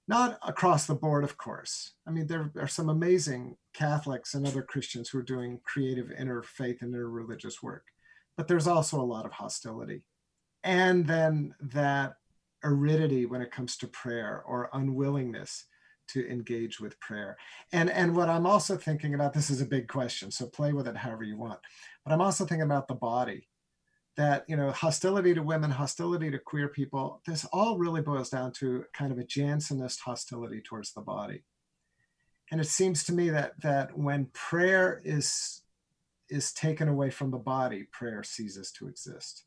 not 0.09 0.39
across 0.41 0.87
the 0.87 0.95
board, 0.95 1.23
of 1.23 1.37
course. 1.37 1.91
I 2.07 2.09
mean, 2.11 2.25
there 2.25 2.51
are 2.57 2.67
some 2.67 2.89
amazing 2.89 3.55
Catholics 3.75 4.33
and 4.33 4.45
other 4.45 4.63
Christians 4.63 5.07
who 5.07 5.19
are 5.19 5.23
doing 5.23 5.59
creative 5.63 6.07
interfaith 6.07 6.81
and 6.81 6.95
interreligious 6.95 7.61
work, 7.61 7.85
but 8.35 8.47
there's 8.47 8.67
also 8.67 8.99
a 8.99 9.03
lot 9.03 9.25
of 9.25 9.31
hostility, 9.31 10.01
and 10.63 11.05
then 11.05 11.53
that 11.61 12.15
aridity 12.63 13.27
when 13.27 13.41
it 13.41 13.51
comes 13.51 13.77
to 13.77 13.87
prayer 13.87 14.43
or 14.47 14.71
unwillingness 14.73 15.65
to 16.07 16.27
engage 16.27 16.79
with 16.79 16.99
prayer. 16.99 17.37
And 17.71 17.91
and 17.91 18.15
what 18.15 18.29
I'm 18.29 18.47
also 18.47 18.75
thinking 18.77 19.13
about 19.13 19.33
this 19.33 19.51
is 19.51 19.61
a 19.61 19.65
big 19.65 19.87
question, 19.87 20.31
so 20.31 20.47
play 20.47 20.73
with 20.73 20.87
it 20.87 20.97
however 20.97 21.23
you 21.23 21.37
want. 21.37 21.59
But 22.03 22.13
I'm 22.13 22.21
also 22.21 22.45
thinking 22.45 22.63
about 22.63 22.87
the 22.87 22.95
body. 22.95 23.47
That 24.19 24.43
you 24.49 24.57
know, 24.57 24.71
hostility 24.71 25.33
to 25.33 25.41
women, 25.41 25.71
hostility 25.71 26.29
to 26.29 26.39
queer 26.39 26.67
people. 26.67 27.21
This 27.25 27.45
all 27.53 27.77
really 27.77 28.01
boils 28.01 28.29
down 28.29 28.51
to 28.59 28.83
kind 28.93 29.13
of 29.13 29.17
a 29.17 29.23
Jansenist 29.23 30.01
hostility 30.01 30.59
towards 30.61 30.91
the 30.91 30.99
body. 30.99 31.43
And 32.51 32.59
it 32.59 32.67
seems 32.67 33.05
to 33.05 33.13
me 33.13 33.29
that 33.29 33.53
that 33.61 33.97
when 33.97 34.25
prayer 34.33 35.01
is 35.05 35.61
is 36.29 36.51
taken 36.51 36.89
away 36.89 37.09
from 37.09 37.31
the 37.31 37.37
body, 37.37 37.87
prayer 37.93 38.21
ceases 38.23 38.73
to 38.73 38.89
exist. 38.89 39.45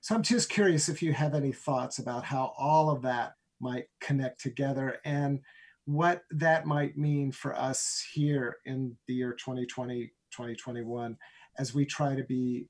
So 0.00 0.14
I'm 0.14 0.22
just 0.22 0.48
curious 0.48 0.88
if 0.88 1.02
you 1.02 1.12
have 1.12 1.34
any 1.34 1.52
thoughts 1.52 1.98
about 1.98 2.24
how 2.24 2.54
all 2.56 2.88
of 2.90 3.02
that 3.02 3.34
might 3.60 3.86
connect 4.00 4.40
together 4.40 4.96
and 5.04 5.40
what 5.84 6.22
that 6.30 6.66
might 6.66 6.96
mean 6.96 7.32
for 7.32 7.54
us 7.54 8.02
here 8.12 8.56
in 8.64 8.96
the 9.06 9.14
year 9.14 9.32
2020 9.32 10.12
2021 10.30 11.16
as 11.58 11.74
we 11.74 11.86
try 11.86 12.14
to 12.14 12.24
be 12.24 12.68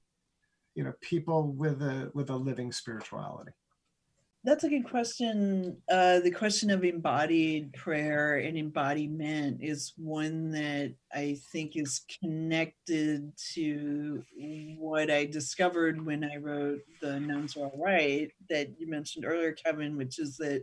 you 0.77 0.85
know 0.85 0.93
people 1.01 1.53
with 1.53 1.83
a 1.83 2.11
with 2.15 2.31
a 2.31 2.37
living 2.37 2.71
spirituality 2.71 3.51
that's 4.45 4.63
a 4.63 4.69
good 4.69 4.89
question 4.89 5.77
uh, 5.91 6.21
the 6.21 6.31
question 6.31 6.71
of 6.71 6.85
embodied 6.85 7.73
prayer 7.73 8.37
and 8.37 8.57
embodiment 8.57 9.59
is 9.61 9.95
one 9.97 10.51
that 10.51 10.95
i 11.13 11.37
think 11.51 11.73
is 11.75 12.03
connected 12.23 13.33
to 13.55 14.23
what 14.79 15.11
i 15.11 15.25
discovered 15.25 16.05
when 16.05 16.23
i 16.23 16.37
wrote 16.37 16.81
the 17.01 17.19
nuns 17.19 17.57
are 17.57 17.67
all 17.67 17.83
right 17.83 18.31
that 18.49 18.69
you 18.79 18.87
mentioned 18.87 19.25
earlier 19.25 19.53
kevin 19.53 19.97
which 19.97 20.19
is 20.21 20.37
that 20.37 20.63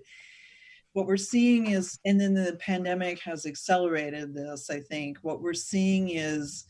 what 0.93 1.07
we're 1.07 1.17
seeing 1.17 1.71
is, 1.71 1.99
and 2.05 2.21
then 2.21 2.35
the 2.35 2.55
pandemic 2.59 3.19
has 3.21 3.47
accelerated 3.47 4.35
this, 4.35 4.69
I 4.69 4.79
think. 4.79 5.17
What 5.23 5.41
we're 5.41 5.55
seeing 5.55 6.09
is 6.09 6.67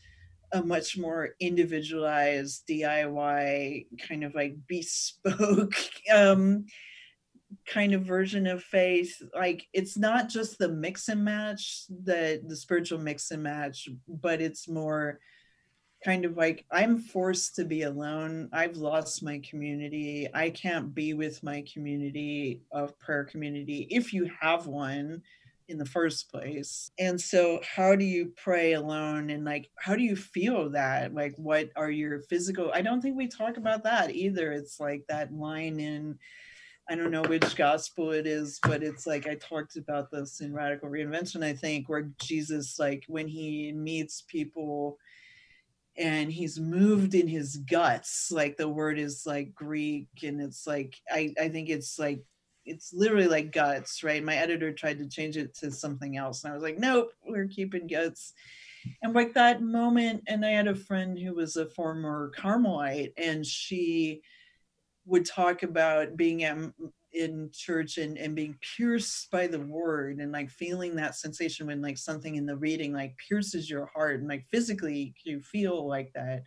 a 0.54 0.62
much 0.62 0.96
more 0.96 1.30
individualized 1.40 2.62
DIY 2.68 3.86
kind 4.08 4.24
of 4.24 4.34
like 4.34 4.56
bespoke 4.68 5.74
um, 6.14 6.64
kind 7.66 7.92
of 7.92 8.02
version 8.02 8.46
of 8.46 8.62
faith. 8.62 9.20
Like 9.34 9.66
it's 9.72 9.98
not 9.98 10.28
just 10.28 10.58
the 10.58 10.68
mix 10.68 11.08
and 11.08 11.24
match, 11.24 11.84
the 11.88 12.40
the 12.46 12.56
spiritual 12.56 13.00
mix 13.00 13.30
and 13.32 13.42
match, 13.42 13.88
but 14.08 14.40
it's 14.40 14.68
more 14.68 15.18
kind 16.04 16.24
of 16.24 16.36
like 16.36 16.64
I'm 16.70 16.98
forced 16.98 17.56
to 17.56 17.64
be 17.64 17.82
alone. 17.82 18.48
I've 18.52 18.76
lost 18.76 19.24
my 19.24 19.40
community. 19.48 20.28
I 20.32 20.50
can't 20.50 20.94
be 20.94 21.14
with 21.14 21.42
my 21.42 21.64
community 21.72 22.62
of 22.70 22.98
prayer 23.00 23.24
community 23.24 23.88
if 23.90 24.12
you 24.12 24.30
have 24.40 24.66
one 24.66 25.22
in 25.68 25.78
the 25.78 25.86
first 25.86 26.30
place. 26.30 26.90
And 26.98 27.20
so 27.20 27.60
how 27.62 27.96
do 27.96 28.04
you 28.04 28.32
pray 28.36 28.74
alone 28.74 29.30
and 29.30 29.44
like 29.44 29.70
how 29.78 29.96
do 29.96 30.02
you 30.02 30.16
feel 30.16 30.70
that? 30.70 31.14
Like 31.14 31.34
what 31.36 31.70
are 31.76 31.90
your 31.90 32.20
physical 32.20 32.70
I 32.72 32.82
don't 32.82 33.00
think 33.00 33.16
we 33.16 33.28
talk 33.28 33.56
about 33.56 33.84
that 33.84 34.14
either. 34.14 34.52
It's 34.52 34.78
like 34.78 35.04
that 35.08 35.32
line 35.32 35.80
in 35.80 36.18
I 36.88 36.96
don't 36.96 37.10
know 37.10 37.22
which 37.22 37.56
gospel 37.56 38.12
it 38.12 38.26
is, 38.26 38.60
but 38.62 38.82
it's 38.82 39.06
like 39.06 39.26
I 39.26 39.36
talked 39.36 39.76
about 39.76 40.10
this 40.10 40.42
in 40.42 40.52
Radical 40.52 40.90
Reinvention, 40.90 41.42
I 41.42 41.54
think, 41.54 41.88
where 41.88 42.10
Jesus, 42.20 42.78
like 42.78 43.04
when 43.08 43.26
he 43.26 43.72
meets 43.72 44.22
people 44.28 44.98
and 45.96 46.30
he's 46.30 46.58
moved 46.58 47.14
in 47.14 47.28
his 47.28 47.56
guts 47.58 48.30
like 48.32 48.56
the 48.56 48.68
word 48.68 48.98
is 48.98 49.24
like 49.26 49.54
greek 49.54 50.08
and 50.22 50.40
it's 50.40 50.66
like 50.66 50.96
i 51.10 51.32
i 51.40 51.48
think 51.48 51.68
it's 51.68 51.98
like 51.98 52.20
it's 52.64 52.92
literally 52.92 53.28
like 53.28 53.52
guts 53.52 54.02
right? 54.02 54.22
My 54.24 54.36
editor 54.36 54.72
tried 54.72 54.98
to 54.98 55.08
change 55.08 55.36
it 55.36 55.54
to 55.56 55.70
something 55.70 56.16
else 56.16 56.44
and 56.44 56.52
i 56.52 56.54
was 56.54 56.62
like 56.62 56.78
nope 56.78 57.10
we're 57.26 57.48
keeping 57.48 57.86
guts. 57.86 58.32
And 59.02 59.14
like 59.14 59.34
that 59.34 59.62
moment 59.62 60.24
and 60.26 60.44
i 60.44 60.50
had 60.50 60.68
a 60.68 60.74
friend 60.74 61.18
who 61.18 61.34
was 61.34 61.56
a 61.56 61.70
former 61.70 62.32
carmelite 62.36 63.12
and 63.16 63.44
she 63.44 64.22
would 65.06 65.26
talk 65.26 65.62
about 65.62 66.16
being 66.16 66.44
at 66.44 66.56
mm, 66.56 66.72
in 67.14 67.48
church 67.52 67.98
and, 67.98 68.18
and 68.18 68.34
being 68.34 68.58
pierced 68.76 69.30
by 69.30 69.46
the 69.46 69.60
word 69.60 70.18
and 70.18 70.32
like 70.32 70.50
feeling 70.50 70.96
that 70.96 71.14
sensation 71.14 71.68
when 71.68 71.80
like 71.80 71.96
something 71.96 72.34
in 72.34 72.44
the 72.44 72.56
reading 72.56 72.92
like 72.92 73.14
pierces 73.28 73.70
your 73.70 73.86
heart 73.94 74.18
and 74.18 74.28
like 74.28 74.44
physically 74.50 75.14
you 75.24 75.40
feel 75.40 75.86
like 75.86 76.12
that 76.14 76.42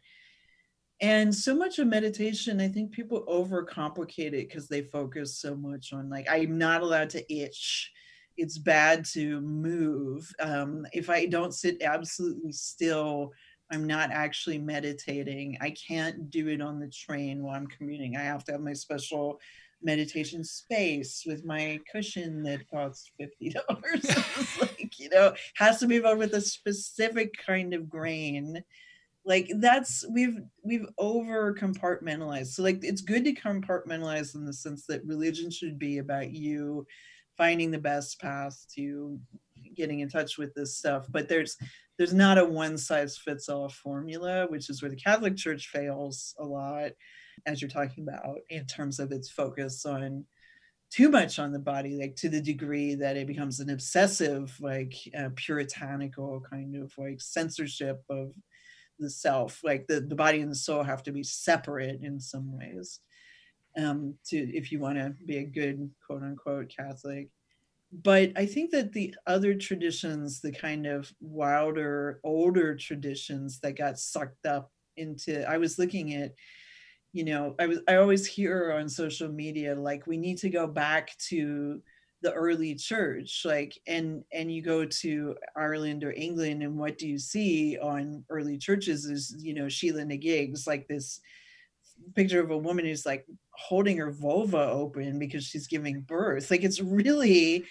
and 1.01 1.33
so 1.33 1.55
much 1.55 1.79
of 1.79 1.87
meditation 1.87 2.59
i 2.59 2.67
think 2.67 2.91
people 2.91 3.23
overcomplicate 3.27 4.33
it 4.33 4.47
because 4.47 4.67
they 4.67 4.81
focus 4.81 5.39
so 5.39 5.55
much 5.55 5.93
on 5.93 6.09
like 6.09 6.27
i'm 6.29 6.57
not 6.57 6.81
allowed 6.81 7.09
to 7.09 7.33
itch 7.33 7.91
it's 8.37 8.57
bad 8.57 9.03
to 9.03 9.41
move 9.41 10.31
um, 10.39 10.85
if 10.93 11.09
i 11.09 11.25
don't 11.25 11.53
sit 11.53 11.81
absolutely 11.81 12.51
still 12.51 13.31
i'm 13.71 13.85
not 13.85 14.11
actually 14.11 14.57
meditating 14.57 15.57
i 15.61 15.69
can't 15.87 16.29
do 16.29 16.47
it 16.47 16.61
on 16.61 16.79
the 16.79 16.89
train 16.89 17.43
while 17.43 17.55
i'm 17.55 17.67
commuting 17.67 18.15
i 18.15 18.21
have 18.21 18.43
to 18.43 18.51
have 18.51 18.61
my 18.61 18.73
special 18.73 19.39
meditation 19.81 20.43
space 20.43 21.23
with 21.25 21.45
my 21.45 21.79
cushion 21.91 22.43
that 22.43 22.67
costs 22.69 23.11
fifty 23.17 23.49
dollars. 23.67 24.57
like 24.61 24.99
you 24.99 25.09
know, 25.09 25.33
has 25.55 25.79
to 25.79 25.87
be 25.87 25.99
made 25.99 26.17
with 26.17 26.33
a 26.33 26.41
specific 26.41 27.33
kind 27.45 27.73
of 27.73 27.89
grain. 27.89 28.63
Like 29.27 29.51
that's 29.57 30.05
we've 30.09 30.39
we've 30.63 30.87
over 30.97 31.53
compartmentalized. 31.53 32.47
So 32.47 32.63
like 32.63 32.79
it's 32.81 33.01
good 33.01 33.25
to 33.25 33.33
compartmentalize 33.33 34.35
in 34.35 34.45
the 34.45 34.53
sense 34.53 34.85
that 34.87 35.05
religion 35.05 35.51
should 35.51 35.77
be 35.77 35.97
about 35.97 36.31
you 36.31 36.87
finding 37.37 37.69
the 37.69 37.77
best 37.77 38.21
path 38.21 38.65
to 38.75 39.19
getting 39.75 39.99
in 39.99 40.07
touch 40.07 40.37
with 40.37 40.53
this 40.53 40.77
stuff. 40.77 41.07
But 41.09 41.27
there's 41.27 41.57
there's 41.97 42.13
not 42.13 42.37
a 42.37 42.45
one 42.45 42.77
size 42.77 43.17
fits 43.17 43.49
all 43.49 43.67
formula, 43.67 44.47
which 44.47 44.69
is 44.69 44.81
where 44.81 44.91
the 44.91 44.95
Catholic 44.95 45.35
Church 45.35 45.67
fails 45.67 46.33
a 46.39 46.45
lot 46.45 46.91
as 47.45 47.61
you're 47.61 47.69
talking 47.69 48.07
about, 48.07 48.37
in 48.49 48.65
terms 48.65 48.99
of 48.99 49.11
its 49.11 49.29
focus 49.29 49.85
on 49.85 50.25
too 50.89 51.09
much 51.09 51.37
on 51.37 51.51
the 51.51 51.59
body, 51.59 51.97
like 51.97 52.15
to 52.15 52.29
the 52.29 52.41
degree 52.41 52.95
that 52.95 53.17
it 53.17 53.27
becomes 53.27 53.59
an 53.59 53.69
obsessive, 53.69 54.55
like 54.61 54.93
uh, 55.17 55.29
puritanical 55.35 56.41
kind 56.49 56.75
of 56.75 56.93
like 56.97 57.19
censorship 57.19 58.01
of 58.09 58.31
the 58.99 59.09
self. 59.09 59.61
Like 59.63 59.87
the, 59.87 60.01
the 60.01 60.15
body 60.15 60.41
and 60.41 60.51
the 60.51 60.55
soul 60.55 60.83
have 60.83 61.03
to 61.03 61.11
be 61.11 61.23
separate 61.23 62.01
in 62.01 62.19
some 62.19 62.57
ways. 62.57 62.99
Um, 63.77 64.15
to 64.29 64.37
if 64.37 64.71
you 64.71 64.79
want 64.79 64.97
to 64.97 65.13
be 65.25 65.37
a 65.37 65.43
good 65.43 65.89
quote 66.05 66.23
unquote 66.23 66.73
Catholic. 66.75 67.29
But 67.91 68.31
I 68.35 68.45
think 68.45 68.71
that 68.71 68.91
the 68.91 69.15
other 69.27 69.53
traditions, 69.53 70.41
the 70.41 70.51
kind 70.51 70.85
of 70.87 71.13
wilder, 71.21 72.19
older 72.23 72.75
traditions 72.75 73.59
that 73.59 73.77
got 73.77 73.99
sucked 73.99 74.45
up 74.45 74.71
into, 74.97 75.47
I 75.47 75.57
was 75.57 75.79
looking 75.79 76.15
at 76.15 76.33
you 77.13 77.23
know 77.23 77.55
i 77.57 77.65
was 77.65 77.79
i 77.87 77.95
always 77.95 78.27
hear 78.27 78.73
on 78.73 78.87
social 78.87 79.29
media 79.29 79.73
like 79.73 80.05
we 80.05 80.17
need 80.17 80.37
to 80.37 80.49
go 80.49 80.67
back 80.67 81.17
to 81.17 81.81
the 82.23 82.33
early 82.33 82.73
church 82.73 83.43
like 83.45 83.79
and 83.85 84.23
and 84.33 84.51
you 84.51 84.61
go 84.61 84.83
to 84.83 85.35
ireland 85.55 86.03
or 86.03 86.11
england 86.13 86.63
and 86.63 86.75
what 86.75 86.97
do 86.97 87.07
you 87.07 87.19
see 87.19 87.77
on 87.77 88.23
early 88.31 88.57
churches 88.57 89.05
is 89.05 89.35
you 89.39 89.53
know 89.53 89.65
sheela 89.65 90.05
na 90.05 90.15
gigs 90.15 90.65
like 90.65 90.87
this 90.87 91.21
picture 92.15 92.41
of 92.41 92.51
a 92.51 92.57
woman 92.57 92.85
who's 92.85 93.05
like 93.05 93.25
holding 93.51 93.97
her 93.97 94.11
vulva 94.11 94.69
open 94.69 95.19
because 95.19 95.43
she's 95.43 95.67
giving 95.67 96.01
birth. 96.01 96.51
Like 96.51 96.63
it's 96.63 96.81
really 96.81 97.65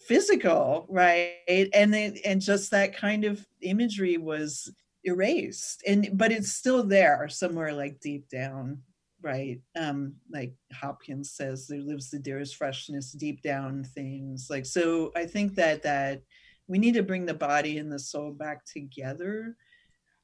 physical 0.00 0.86
right? 0.88 1.68
And 1.74 1.92
then 1.92 2.16
and 2.24 2.40
just 2.40 2.70
that 2.70 2.96
kind 2.96 3.24
of 3.24 3.46
imagery 3.60 4.16
was 4.16 4.72
erased 5.04 5.82
and 5.86 6.10
but 6.12 6.30
it's 6.30 6.52
still 6.52 6.82
there 6.82 7.26
somewhere 7.28 7.72
like 7.72 8.00
deep 8.00 8.28
down 8.28 8.82
right? 9.22 9.60
Um 9.78 10.14
like 10.30 10.54
hopkins 10.72 11.32
says 11.32 11.66
there 11.66 11.80
lives 11.80 12.10
the 12.10 12.18
dearest 12.18 12.56
freshness 12.56 13.12
deep 13.12 13.42
down 13.42 13.84
things. 13.84 14.48
Like 14.50 14.66
so 14.66 15.12
i 15.16 15.26
think 15.26 15.54
that 15.56 15.82
that 15.82 16.22
we 16.68 16.78
need 16.78 16.94
to 16.94 17.02
bring 17.02 17.26
the 17.26 17.34
body 17.34 17.78
and 17.78 17.90
the 17.90 17.98
soul 17.98 18.32
back 18.32 18.64
together. 18.64 19.56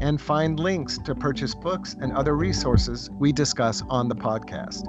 and 0.00 0.20
find 0.20 0.60
links 0.60 0.98
to 0.98 1.14
purchase 1.14 1.54
books 1.54 1.96
and 2.02 2.12
other 2.12 2.36
resources 2.36 3.08
we 3.12 3.32
discuss 3.32 3.82
on 3.88 4.10
the 4.10 4.14
podcast. 4.14 4.82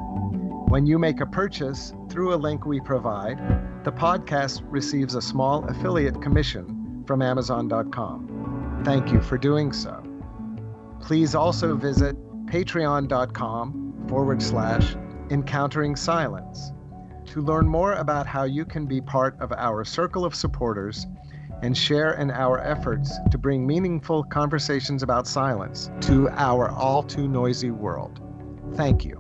When 0.70 0.86
you 0.86 1.00
make 1.00 1.22
a 1.22 1.26
purchase 1.26 1.94
through 2.10 2.34
a 2.34 2.36
link 2.36 2.66
we 2.66 2.82
provide, 2.82 3.38
the 3.86 3.92
podcast 3.92 4.64
receives 4.66 5.16
a 5.16 5.22
small 5.22 5.64
affiliate 5.70 6.22
commission 6.22 7.06
from 7.08 7.22
Amazon.com. 7.22 8.82
Thank 8.84 9.10
you 9.14 9.22
for 9.22 9.38
doing 9.38 9.72
so. 9.72 10.04
Please 11.00 11.36
also 11.36 11.74
visit 11.74 12.18
patreon.com 12.48 14.08
forward 14.10 14.42
slash 14.42 14.98
encountering 15.30 15.96
silence 15.96 16.74
to 17.30 17.42
learn 17.42 17.68
more 17.68 17.94
about 17.94 18.26
how 18.26 18.44
you 18.44 18.66
can 18.66 18.86
be 18.86 19.02
part 19.02 19.40
of 19.40 19.52
our 19.54 19.84
circle 19.86 20.26
of 20.26 20.34
supporters 20.34 21.08
and 21.62 21.78
share 21.78 22.14
in 22.14 22.32
our 22.32 22.60
efforts 22.60 23.14
to 23.32 23.38
bring 23.38 23.66
meaningful 23.66 24.24
conversations 24.24 25.04
about 25.04 25.28
silence 25.28 25.92
to 26.02 26.30
our 26.30 26.70
all 26.72 27.04
too 27.04 27.28
noisy 27.28 27.72
world. 27.72 28.20
Thank 28.76 29.06
you. 29.06 29.19